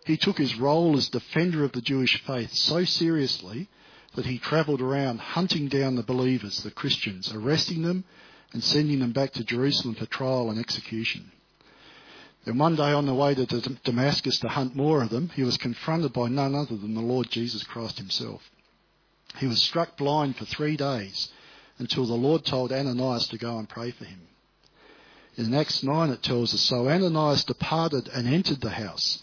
[0.07, 3.69] He took his role as defender of the Jewish faith so seriously
[4.15, 8.05] that he travelled around hunting down the believers, the Christians, arresting them
[8.53, 11.33] and sending them back to Jerusalem for trial and execution.
[12.45, 13.47] Then one day on the way to
[13.85, 17.31] Damascus to hunt more of them, he was confronted by none other than the Lord
[17.31, 18.43] Jesus Christ himself.
[19.39, 21.31] He was struck blind for three days
[21.79, 24.21] until the Lord told Ananias to go and pray for him.
[25.37, 29.23] In Acts 9 it tells us, So Ananias departed and entered the house.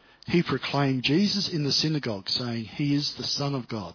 [0.27, 3.93] he proclaimed Jesus in the synagogue, saying, He is the Son of God.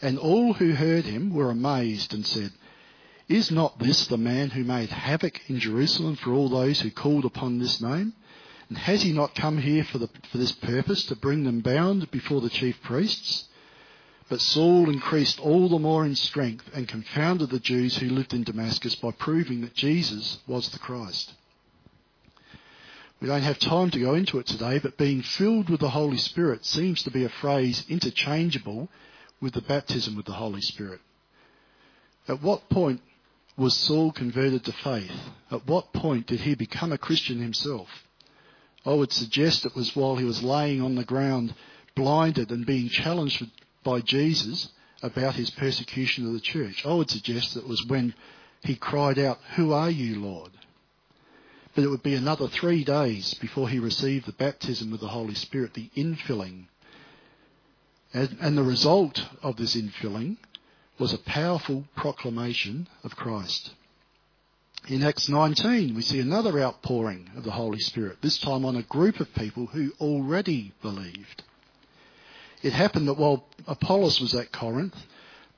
[0.00, 2.52] And all who heard him were amazed and said,
[3.28, 7.24] Is not this the man who made havoc in Jerusalem for all those who called
[7.24, 8.14] upon this name?
[8.68, 12.10] And has he not come here for, the, for this purpose, to bring them bound
[12.10, 13.48] before the chief priests?
[14.28, 18.44] But Saul increased all the more in strength and confounded the Jews who lived in
[18.44, 21.34] Damascus by proving that Jesus was the Christ.
[23.22, 26.16] We don't have time to go into it today, but being filled with the Holy
[26.16, 28.88] Spirit seems to be a phrase interchangeable
[29.40, 30.98] with the baptism with the Holy Spirit.
[32.26, 33.00] At what point
[33.56, 35.12] was Saul converted to faith?
[35.52, 37.88] At what point did he become a Christian himself?
[38.84, 41.54] I would suggest it was while he was laying on the ground,
[41.94, 43.46] blinded and being challenged
[43.84, 46.84] by Jesus about his persecution of the church.
[46.84, 48.14] I would suggest it was when
[48.64, 50.50] he cried out, Who are you, Lord?
[51.74, 55.34] But it would be another three days before he received the baptism with the Holy
[55.34, 56.66] Spirit, the infilling.
[58.12, 60.36] And, and the result of this infilling
[60.98, 63.70] was a powerful proclamation of Christ.
[64.88, 68.82] In Acts 19, we see another outpouring of the Holy Spirit, this time on a
[68.82, 71.44] group of people who already believed.
[72.62, 74.96] It happened that while Apollos was at Corinth,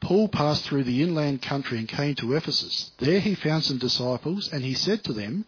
[0.01, 2.93] Paul passed through the inland country and came to Ephesus.
[2.99, 5.47] There he found some disciples, and he said to them,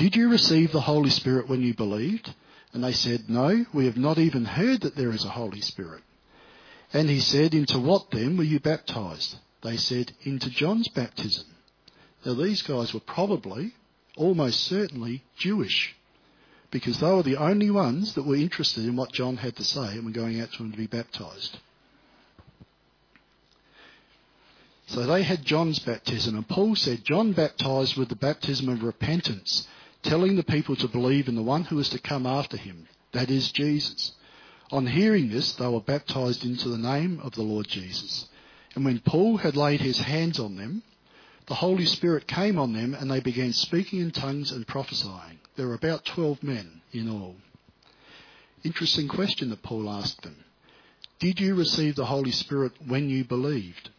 [0.00, 2.34] did you receive the Holy Spirit when you believed?
[2.72, 6.02] And they said, No, we have not even heard that there is a Holy Spirit.
[6.94, 9.36] And he said, Into what then were you baptized?
[9.62, 11.44] They said, Into John's baptism.
[12.24, 13.74] Now these guys were probably,
[14.16, 15.94] almost certainly, Jewish.
[16.70, 19.88] Because they were the only ones that were interested in what John had to say
[19.88, 21.58] and were going out to him to be baptized.
[24.86, 29.68] So they had John's baptism, and Paul said John baptized with the baptism of repentance
[30.02, 33.30] telling the people to believe in the one who is to come after him, that
[33.30, 34.12] is Jesus.
[34.70, 38.28] On hearing this, they were baptized into the name of the Lord Jesus.
[38.74, 40.82] And when Paul had laid his hands on them,
[41.46, 45.40] the Holy Spirit came on them and they began speaking in tongues and prophesying.
[45.56, 47.34] There were about 12 men in all.
[48.62, 50.36] Interesting question that Paul asked them.
[51.18, 53.90] Did you receive the Holy Spirit when you believed?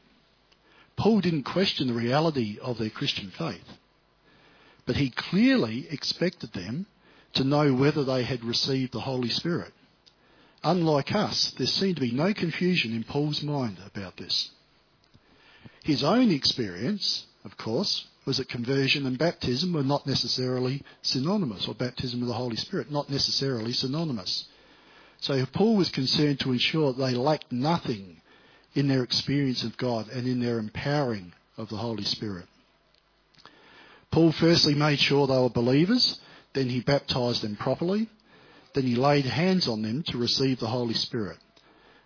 [0.95, 3.77] Paul didn't question the reality of their Christian faith.
[4.85, 6.87] But he clearly expected them
[7.33, 9.73] to know whether they had received the Holy Spirit.
[10.63, 14.51] Unlike us, there seemed to be no confusion in Paul's mind about this.
[15.83, 21.73] His own experience, of course, was that conversion and baptism were not necessarily synonymous, or
[21.73, 24.47] baptism of the Holy Spirit, not necessarily synonymous.
[25.19, 28.21] So Paul was concerned to ensure they lacked nothing
[28.75, 32.45] in their experience of God and in their empowering of the Holy Spirit.
[34.11, 36.19] Paul firstly made sure they were believers,
[36.53, 38.09] then he baptized them properly,
[38.73, 41.37] then he laid hands on them to receive the Holy Spirit.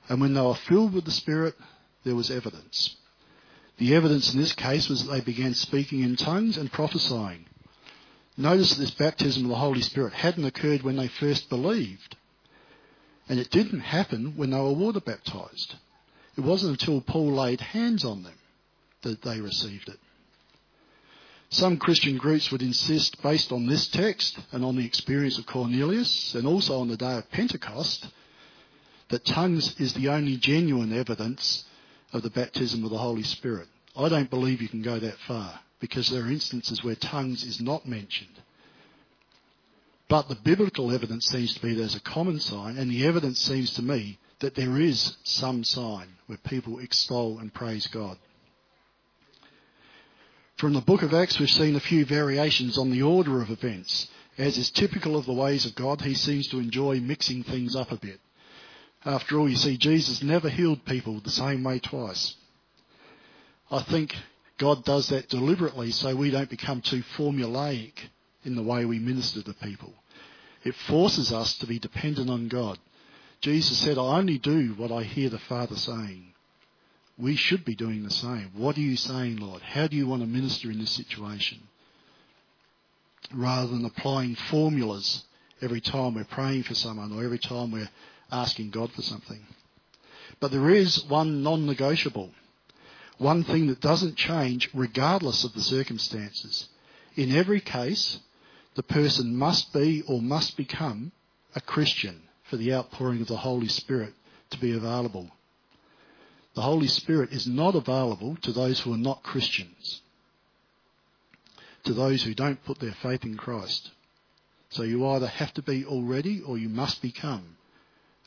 [0.08, 1.56] And when they were filled with the Spirit,
[2.03, 2.95] there was evidence.
[3.78, 7.45] The evidence in this case was that they began speaking in tongues and prophesying.
[8.38, 12.16] Notice that this baptism of the Holy Spirit hadn't occurred when they first believed.
[13.28, 15.76] And it didn't happen when they were water baptized.
[16.38, 18.38] It wasn't until Paul laid hands on them
[19.01, 19.99] that they received it.
[21.56, 26.36] Some Christian groups would insist, based on this text and on the experience of Cornelius
[26.36, 28.08] and also on the day of Pentecost,
[29.08, 31.64] that tongues is the only genuine evidence
[32.12, 33.70] of the baptism of the Holy Spirit.
[33.95, 37.62] I don't believe you can go that far because there are instances where tongues is
[37.62, 38.36] not mentioned.
[40.10, 43.74] But the biblical evidence seems to be there's a common sign, and the evidence seems
[43.76, 48.18] to me that there is some sign where people extol and praise God.
[50.58, 54.08] From the book of Acts, we've seen a few variations on the order of events.
[54.38, 57.91] As is typical of the ways of God, he seems to enjoy mixing things up
[57.91, 58.22] a bit.
[59.03, 62.36] After all, you see, Jesus never healed people the same way twice.
[63.70, 64.16] I think
[64.58, 67.93] God does that deliberately so we don't become too formulaic
[68.45, 69.93] in the way we minister to people.
[70.64, 72.80] It forces us to be dependent on God.
[73.41, 76.34] Jesus said, I only do what I hear the Father saying.
[77.18, 78.51] We should be doing the same.
[78.55, 79.61] What are you saying, Lord?
[79.61, 81.59] How do you want to minister in this situation?
[83.34, 85.24] Rather than applying formulas
[85.61, 87.89] every time we're praying for someone or every time we're
[88.32, 89.45] asking God for something.
[90.39, 92.32] But there is one non negotiable,
[93.18, 96.68] one thing that doesn't change regardless of the circumstances.
[97.16, 98.20] In every case,
[98.76, 101.13] the person must be or must become
[101.55, 104.13] a Christian for the outpouring of the Holy Spirit
[104.49, 105.32] to be available.
[106.56, 110.01] The Holy Spirit is not available to those who are not Christians,
[111.84, 113.91] to those who don't put their faith in Christ.
[114.70, 117.58] So you either have to be already or you must become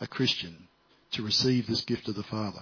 [0.00, 0.68] a Christian
[1.12, 2.60] to receive this gift of the Father.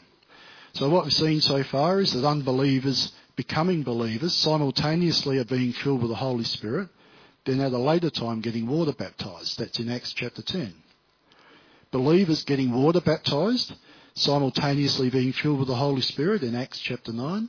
[0.73, 6.01] So what we've seen so far is that unbelievers becoming believers simultaneously are being filled
[6.01, 6.89] with the Holy Spirit,
[7.45, 9.59] then at a later time getting water baptized.
[9.59, 10.75] That's in Acts chapter 10.
[11.91, 13.73] Believers getting water baptized,
[14.17, 17.49] simultaneously being filled with the Holy Spirit in Acts chapter 9.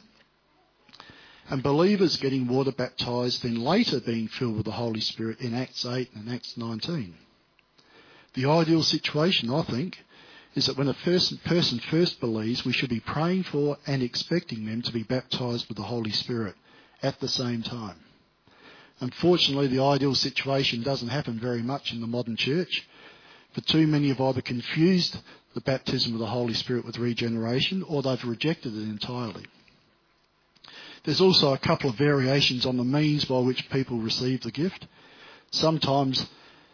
[1.50, 5.86] And believers getting water baptized, then later being filled with the Holy Spirit in Acts
[5.86, 7.16] 8 and Acts 19.
[8.34, 10.04] The ideal situation, I think,
[10.56, 14.82] is that when a person first believes, we should be praying for and expecting them
[14.82, 16.56] to be baptized with the Holy Spirit
[17.02, 17.96] at the same time.
[19.00, 22.86] Unfortunately, the ideal situation doesn't happen very much in the modern church.
[23.54, 25.18] For too many have either confused
[25.58, 29.44] the baptism of the Holy Spirit with regeneration or they've rejected it entirely.
[31.04, 34.86] There's also a couple of variations on the means by which people receive the gift.
[35.50, 36.28] Sometimes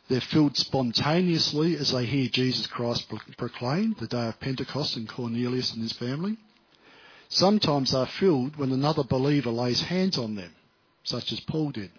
[0.10, 5.72] they're filled spontaneously as they hear Jesus Christ proclaimed the day of Pentecost and Cornelius
[5.72, 6.36] and his family.
[7.30, 10.52] Sometimes they're filled when another believer lays hands on them,
[11.06, 11.92] such as Paul did.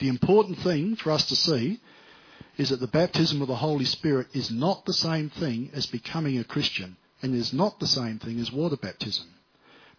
[0.00, 1.78] The important thing for us to see
[2.56, 6.38] is that the baptism of the Holy Spirit is not the same thing as becoming
[6.38, 9.26] a Christian and is not the same thing as water baptism.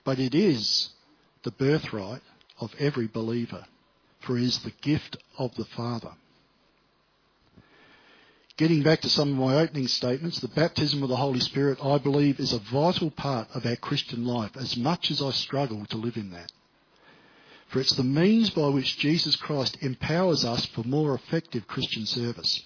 [0.03, 0.89] But it is
[1.43, 2.21] the birthright
[2.59, 3.65] of every believer,
[4.21, 6.11] for it is the gift of the Father.
[8.57, 11.97] Getting back to some of my opening statements, the baptism of the Holy Spirit, I
[11.97, 15.97] believe, is a vital part of our Christian life, as much as I struggle to
[15.97, 16.53] live in that.
[17.75, 22.63] For it's the means by which Jesus Christ empowers us for more effective Christian service.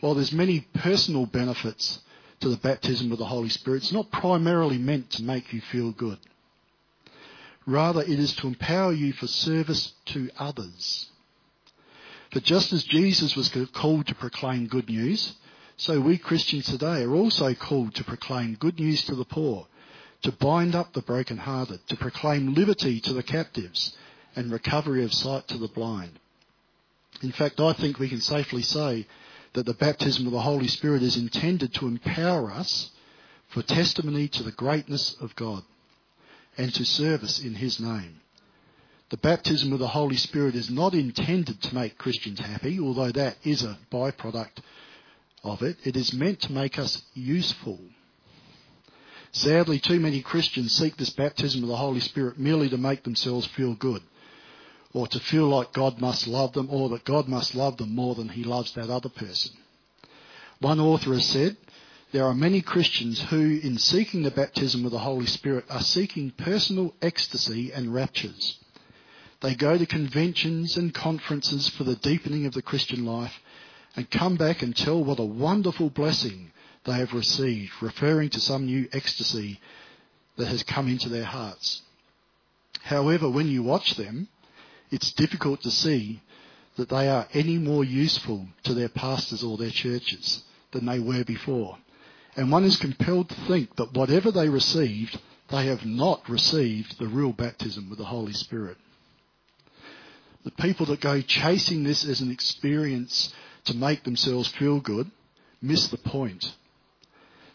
[0.00, 2.00] While there's many personal benefits
[2.40, 5.92] to the baptism of the Holy Spirit, it's not primarily meant to make you feel
[5.92, 6.18] good.
[7.64, 11.10] Rather, it is to empower you for service to others.
[12.32, 15.34] But just as Jesus was called to proclaim good news,
[15.76, 19.68] so we Christians today are also called to proclaim good news to the poor,
[20.22, 23.96] to bind up the brokenhearted, to proclaim liberty to the captives,
[24.38, 26.12] and recovery of sight to the blind.
[27.22, 29.04] In fact, I think we can safely say
[29.54, 32.92] that the baptism of the Holy Spirit is intended to empower us
[33.48, 35.64] for testimony to the greatness of God
[36.56, 38.20] and to service in His name.
[39.10, 43.38] The baptism of the Holy Spirit is not intended to make Christians happy, although that
[43.42, 44.60] is a byproduct
[45.42, 45.78] of it.
[45.82, 47.80] It is meant to make us useful.
[49.32, 53.46] Sadly, too many Christians seek this baptism of the Holy Spirit merely to make themselves
[53.46, 54.02] feel good,
[54.98, 58.16] or to feel like God must love them, or that God must love them more
[58.16, 59.52] than he loves that other person.
[60.58, 61.56] One author has said,
[62.10, 66.32] there are many Christians who, in seeking the baptism of the Holy Spirit, are seeking
[66.32, 68.58] personal ecstasy and raptures.
[69.40, 73.34] They go to conventions and conferences for the deepening of the Christian life
[73.94, 76.50] and come back and tell what a wonderful blessing
[76.86, 79.60] they have received, referring to some new ecstasy
[80.38, 81.82] that has come into their hearts.
[82.82, 84.26] However, when you watch them,
[84.90, 86.20] it's difficult to see
[86.76, 91.24] that they are any more useful to their pastors or their churches than they were
[91.24, 91.76] before.
[92.36, 95.18] And one is compelled to think that whatever they received,
[95.50, 98.76] they have not received the real baptism with the Holy Spirit.
[100.44, 103.34] The people that go chasing this as an experience
[103.64, 105.10] to make themselves feel good
[105.60, 106.52] miss the point.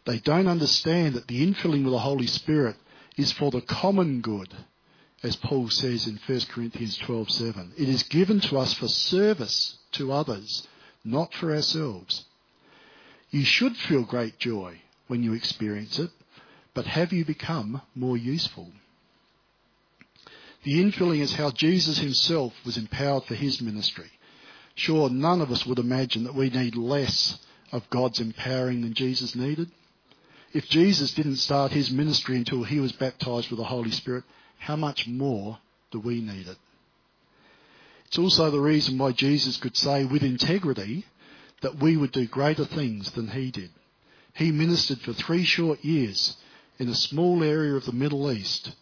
[0.06, 2.76] They don't understand that the infilling with the Holy Spirit
[3.18, 4.54] is for the common good,
[5.24, 7.72] as Paul says in 1 Corinthians 12:7.
[7.78, 10.68] It is given to us for service to others,
[11.04, 12.26] not for ourselves.
[13.32, 16.12] You should feel great joy when you experience it,
[16.74, 18.72] but have you become more useful?
[20.64, 24.12] The infilling is how Jesus himself was empowered for his ministry.
[24.76, 27.38] Sure, none of us would imagine that we need less
[27.72, 29.72] of God's empowering than Jesus needed.
[30.54, 34.24] If Jesus didn't start his ministry until he was baptized with the Holy Spirit,
[34.64, 35.58] how much more
[35.92, 36.58] do we need it?
[38.06, 41.06] It's also the reason why Jesus could say with integrity
[41.62, 43.72] that we would do greater things than he did.
[44.34, 46.38] He ministered for three short years
[46.80, 48.74] in a small area of the Middle East.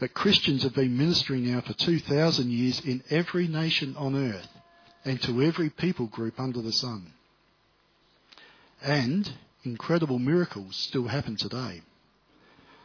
[0.00, 4.48] But Christians have been ministering now for 2,000 years in every nation on earth
[5.04, 7.12] and to every people group under the sun.
[8.82, 9.30] And
[9.64, 11.82] incredible miracles still happen today.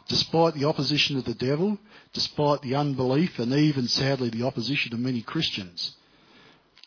[0.08, 1.78] Despite the opposition of the devil,
[2.14, 5.96] despite the unbelief and even sadly the opposition of many Christians.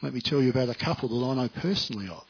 [0.03, 2.25] Let me tell you about a couple that I know personally of.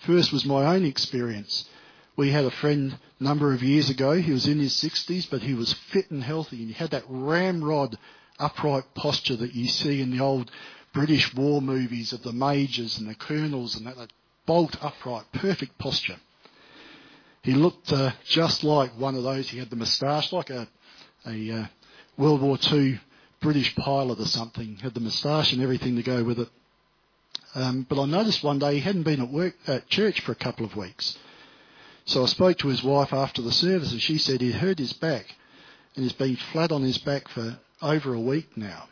[0.00, 1.68] First was my own experience.
[2.16, 4.12] We had a friend a number of years ago.
[4.12, 7.04] He was in his 60s, but he was fit and healthy, and he had that
[7.08, 7.96] ramrod
[8.38, 10.50] upright posture that you see in the old
[10.92, 14.12] British war movies of the majors and the colonels and that, that
[14.46, 16.16] bolt upright, perfect posture.
[17.42, 19.48] He looked uh, just like one of those.
[19.48, 20.68] He had the moustache, like a,
[21.26, 21.66] a uh,
[22.16, 23.00] World War II
[23.40, 24.76] British pilot or something.
[24.76, 26.48] Had the moustache and everything to go with it.
[27.54, 30.36] Um, but I noticed one day he hadn't been at work at church for a
[30.36, 31.18] couple of weeks.
[32.04, 34.92] So I spoke to his wife after the service, and she said he'd hurt his
[34.92, 35.26] back,
[35.94, 38.88] and he's been flat on his back for over a week now.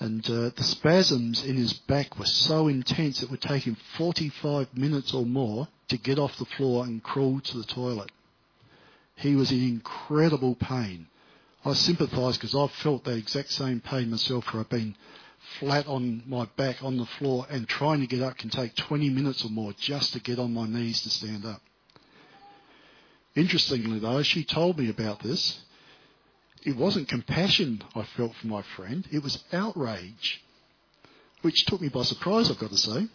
[0.00, 4.76] And uh, the spasms in his back were so intense it would take him 45
[4.76, 8.10] minutes or more to get off the floor and crawl to the toilet.
[9.16, 11.08] He was in incredible pain.
[11.64, 14.94] I sympathise because I've felt that exact same pain myself where I've been
[15.58, 19.10] flat on my back on the floor and trying to get up can take 20
[19.10, 21.60] minutes or more just to get on my knees to stand up.
[23.34, 25.60] Interestingly though, she told me about this.
[26.64, 30.42] It wasn't compassion I felt for my friend, it was outrage,
[31.42, 33.08] which took me by surprise, I've got to say.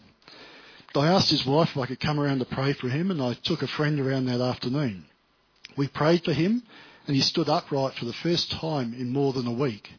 [0.96, 3.34] I asked his wife if I could come around to pray for him, and I
[3.34, 5.06] took a friend around that afternoon.
[5.76, 6.62] We prayed for him,
[7.06, 9.90] and he stood upright for the first time in more than a week,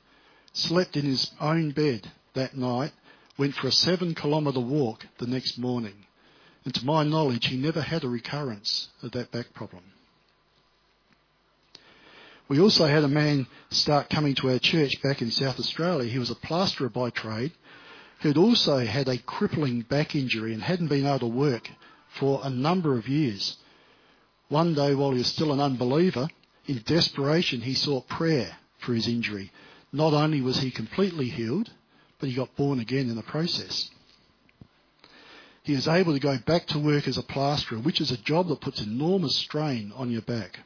[0.53, 2.93] slept in his own bed that night,
[3.37, 6.05] went for a seven kilometre walk the next morning.
[6.63, 9.83] And to my knowledge, he never had a recurrence of that back problem.
[12.47, 16.11] We also had a man start coming to our church back in South Australia.
[16.11, 17.51] He was a plasterer by trade
[18.21, 21.69] who'd also had a crippling back injury and hadn't been able to work
[22.19, 23.57] for a number of years.
[24.49, 26.27] One day, while he was still an unbeliever,
[26.67, 29.51] in desperation, he sought prayer for his injury.
[29.91, 31.71] Not only was he completely healed,
[32.19, 33.89] but he got born again in the process.
[35.63, 38.49] He was able to go back to work as a plasterer, which is a job
[38.49, 40.59] that puts enormous strain on your back.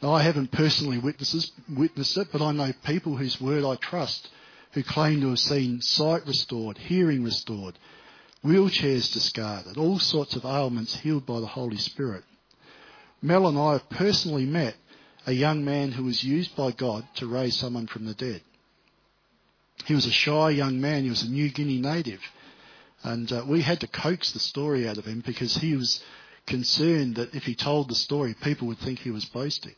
[0.00, 4.28] Now, I haven't personally witnessed it, but I know people whose word I trust
[4.72, 7.78] who claim to have seen sight restored, hearing restored,
[8.44, 12.22] wheelchairs discarded, all sorts of ailments healed by the Holy Spirit.
[13.20, 14.76] Mel and I have personally met
[15.26, 18.42] a young man who was used by God to raise someone from the dead.
[19.84, 21.04] He was a shy young man.
[21.04, 22.20] He was a New Guinea native.
[23.02, 26.02] And uh, we had to coax the story out of him because he was
[26.46, 29.74] concerned that if he told the story, people would think he was boasting.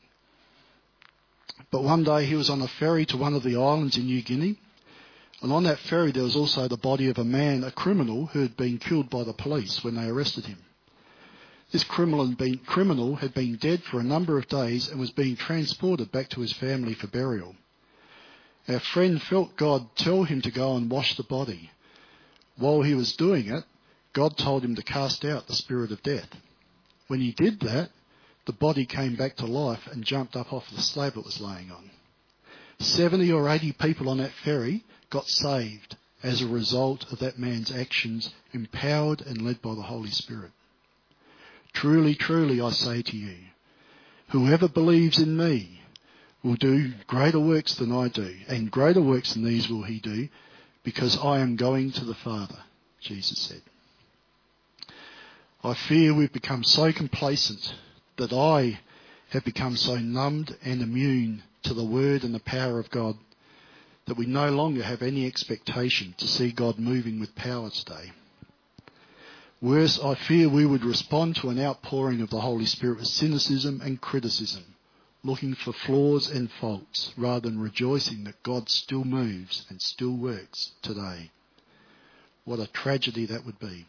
[1.71, 4.23] But one day he was on a ferry to one of the islands in New
[4.23, 4.59] Guinea
[5.43, 8.41] and on that ferry, there was also the body of a man, a criminal, who
[8.41, 10.59] had been killed by the police when they arrested him.
[11.73, 12.27] This criminal
[13.17, 16.53] had, been, dead for a number of days and was being transported back to his
[16.53, 17.55] family for burial.
[18.69, 21.71] Our friend felt God tell him to go and wash the body.
[22.57, 23.65] While he was doing it,
[24.13, 26.29] God told him to cast out the spirit of death.
[27.07, 27.91] When he did that,
[28.47, 31.71] the body came back to life and jumped up off the slab it was laying
[31.71, 31.91] on.
[32.79, 37.73] 70 or 80 people on that ferry got saved as a result of that man's
[37.73, 40.53] actions, empowered and led by the Holy Spirit.
[41.73, 43.37] Truly, truly, I say to you,
[44.29, 45.83] whoever believes in me
[46.43, 50.29] will do greater works than I do, and greater works than these will he do,
[50.83, 52.59] because I am going to the Father,
[53.01, 53.63] Jesus said.
[55.63, 57.75] I fear we've become so complacent
[58.21, 58.79] that I
[59.31, 63.17] have become so numbed and immune to the word and the power of God
[64.05, 68.13] that we no longer have any expectation to see God moving with power today.
[69.63, 73.81] Worse, I fear we would respond to an outpouring of the Holy Spirit with cynicism
[73.83, 74.65] and criticism,
[75.23, 80.73] looking for flaws and faults rather than rejoicing that God still moves and still works
[80.83, 81.31] today.
[82.45, 83.87] What a tragedy that would be.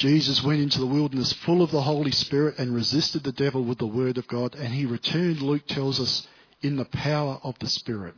[0.00, 3.76] Jesus went into the wilderness full of the Holy Spirit and resisted the devil with
[3.76, 6.26] the word of God, and he returned, Luke tells us,
[6.62, 8.14] in the power of the Spirit.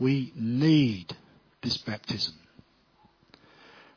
[0.00, 1.16] We need
[1.62, 2.34] this baptism.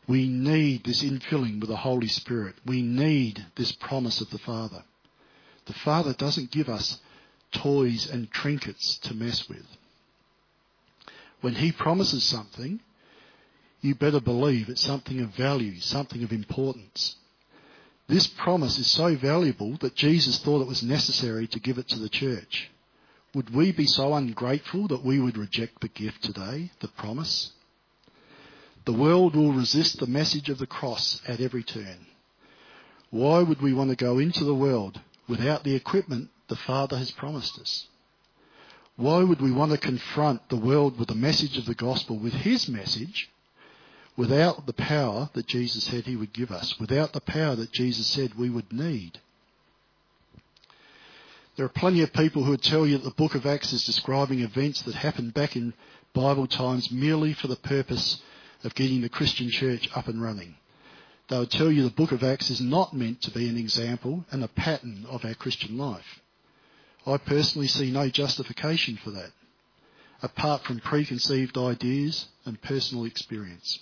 [0.08, 2.54] We need this infilling with the Holy Spirit.
[2.68, 4.84] We need this promise of the Father.
[5.66, 7.00] The Father doesn't give us
[7.52, 9.66] toys and trinkets to mess with.
[11.42, 12.80] When He promises something,
[13.82, 17.16] you better believe it's something of value, something of importance.
[18.08, 22.00] This promise is so valuable that Jesus thought it was necessary to give it to
[22.00, 22.70] the church.
[23.34, 27.52] Would we be so ungrateful that we would reject the gift today, the promise?
[28.86, 32.06] The world will resist the message of the cross at every turn.
[33.10, 37.12] Why would we want to go into the world without the equipment the Father has
[37.12, 37.88] promised us?
[38.96, 42.34] Why would we want to confront the world with the message of the gospel, with
[42.34, 43.30] His message,
[44.18, 48.08] without the power that Jesus said He would give us, without the power that Jesus
[48.08, 49.20] said we would need?
[51.56, 53.86] There are plenty of people who would tell you that the book of Acts is
[53.86, 55.74] describing events that happened back in
[56.14, 58.22] Bible times merely for the purpose
[58.64, 60.56] of getting the Christian church up and running.
[61.30, 64.26] They would tell you the book of Acts is not meant to be an example
[64.32, 66.20] and a pattern of our Christian life.
[67.08, 69.32] I personally see no justification for that,
[70.22, 73.80] apart from preconceived ideas and personal experience.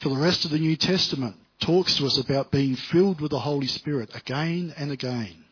[0.00, 3.40] For the rest of the New Testament, talks to us about being filled with the
[3.40, 5.44] Holy Spirit again and again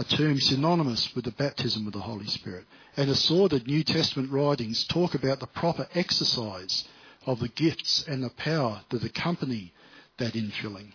[0.00, 2.64] a term synonymous with the baptism of the Holy Spirit.
[2.96, 6.84] And assorted New Testament writings talk about the proper exercise
[7.26, 9.74] of the gifts and the power that accompany
[10.16, 10.92] that infilling.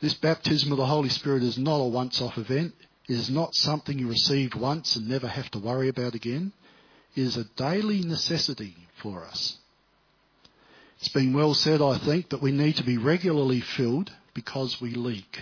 [0.00, 2.74] This baptism of the Holy Spirit is not a once off event.
[3.08, 6.52] It is not something you receive once and never have to worry about again.
[7.14, 9.58] It is a daily necessity for us.
[11.02, 14.92] It's been well said, I think, that we need to be regularly filled because we
[14.92, 15.40] leak.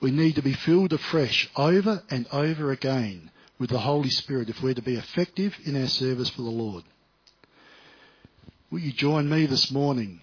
[0.00, 3.30] We need to be filled afresh over and over again
[3.60, 6.82] with the Holy Spirit if we're to be effective in our service for the Lord.
[8.72, 10.20] Will you join me this morning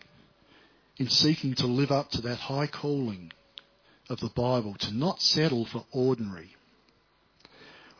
[0.98, 3.32] in seeking to live up to that high calling
[4.10, 6.54] of the Bible, to not settle for ordinary?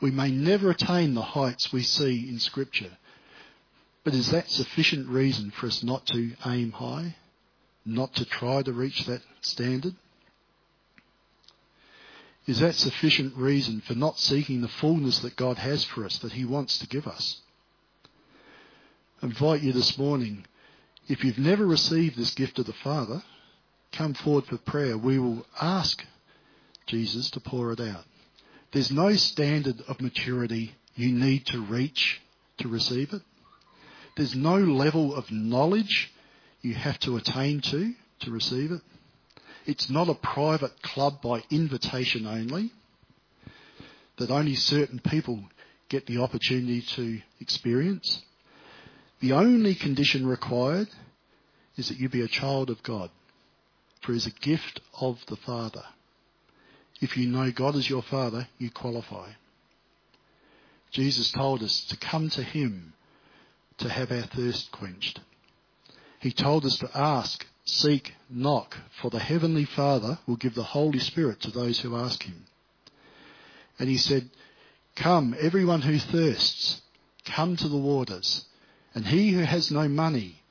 [0.02, 2.98] We may never attain the heights we see in Scripture,
[4.04, 7.16] but is that sufficient reason for us not to aim high,
[7.86, 9.96] not to try to reach that standard?
[12.46, 16.34] Is that sufficient reason for not seeking the fullness that God has for us, that
[16.34, 17.40] He wants to give us?
[19.22, 20.46] I invite you this morning,
[21.08, 23.24] if you've never received this gift of the Father,
[23.94, 24.98] come forward for prayer.
[24.98, 26.04] We will ask
[26.88, 28.04] Jesus to pour it out.
[28.74, 32.22] There's no standard of maturity you need to reach
[32.58, 33.22] to receive it.
[34.16, 36.12] There's no level of knowledge
[36.62, 38.82] you have to attain to to receive it.
[39.66, 42.72] It's not a private club by invitation only,
[44.18, 45.44] that only certain people
[45.90, 48.22] get the opportunity to experience.
[49.20, 50.90] The only condition required
[51.78, 53.10] is that you be a child of God,
[54.02, 55.84] for it is a gift of the Father.
[57.02, 59.32] If you know God as your Father, you qualify.
[60.92, 62.94] Jesus told us to come to Him
[63.84, 65.20] to have our thirst quenched.
[66.20, 71.00] He told us to ask Seek, knock, for the Heavenly Father will give the Holy
[71.00, 72.46] Spirit to those who ask Him.
[73.80, 74.30] And He said,
[74.96, 76.82] Come, everyone who thirsts,
[77.26, 78.46] come to the waters.
[78.96, 80.44] And he who has no money,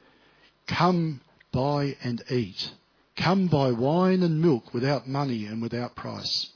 [0.66, 1.20] come
[1.52, 2.72] buy and eat.
[3.16, 6.50] Come buy wine and milk without money and without price.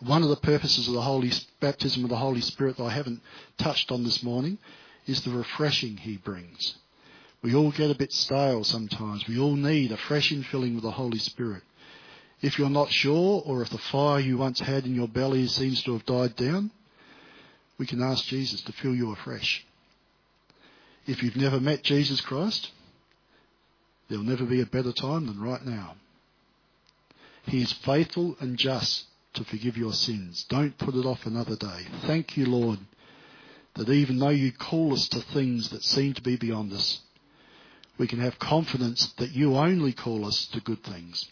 [0.00, 3.22] One of the purposes of the Holy baptism of the Holy Spirit that I haven't
[3.58, 4.58] touched on this morning
[5.06, 6.76] is the refreshing He brings.
[7.42, 9.28] We all get a bit stale sometimes.
[9.28, 11.62] We all need a fresh infilling with the Holy Spirit.
[12.40, 15.82] If you're not sure, or if the fire you once had in your belly seems
[15.82, 16.70] to have died down,
[17.78, 19.64] we can ask Jesus to fill you afresh.
[21.06, 22.70] If you've never met Jesus Christ,
[24.08, 25.96] there'll never be a better time than right now.
[27.46, 30.46] He is faithful and just to forgive your sins.
[30.48, 31.86] Don't put it off another day.
[32.06, 32.78] Thank you, Lord,
[33.74, 37.00] that even though you call us to things that seem to be beyond us,
[37.98, 41.28] we can have confidence that you only call us to good things.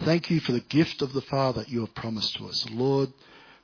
[0.00, 2.66] Thank you for the gift of the Father you have promised to us.
[2.70, 3.12] Lord,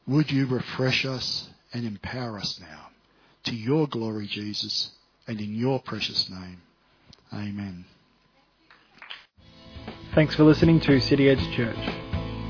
[0.07, 2.89] would you refresh us and empower us now
[3.45, 4.91] to your glory, Jesus,
[5.27, 6.63] and in your precious name.
[7.33, 7.85] Amen.
[10.15, 11.77] Thanks for listening to City Edge Church.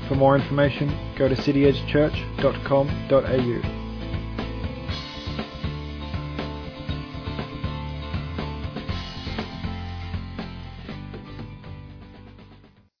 [0.07, 3.78] For more information, go to cityedgechurch.com.au.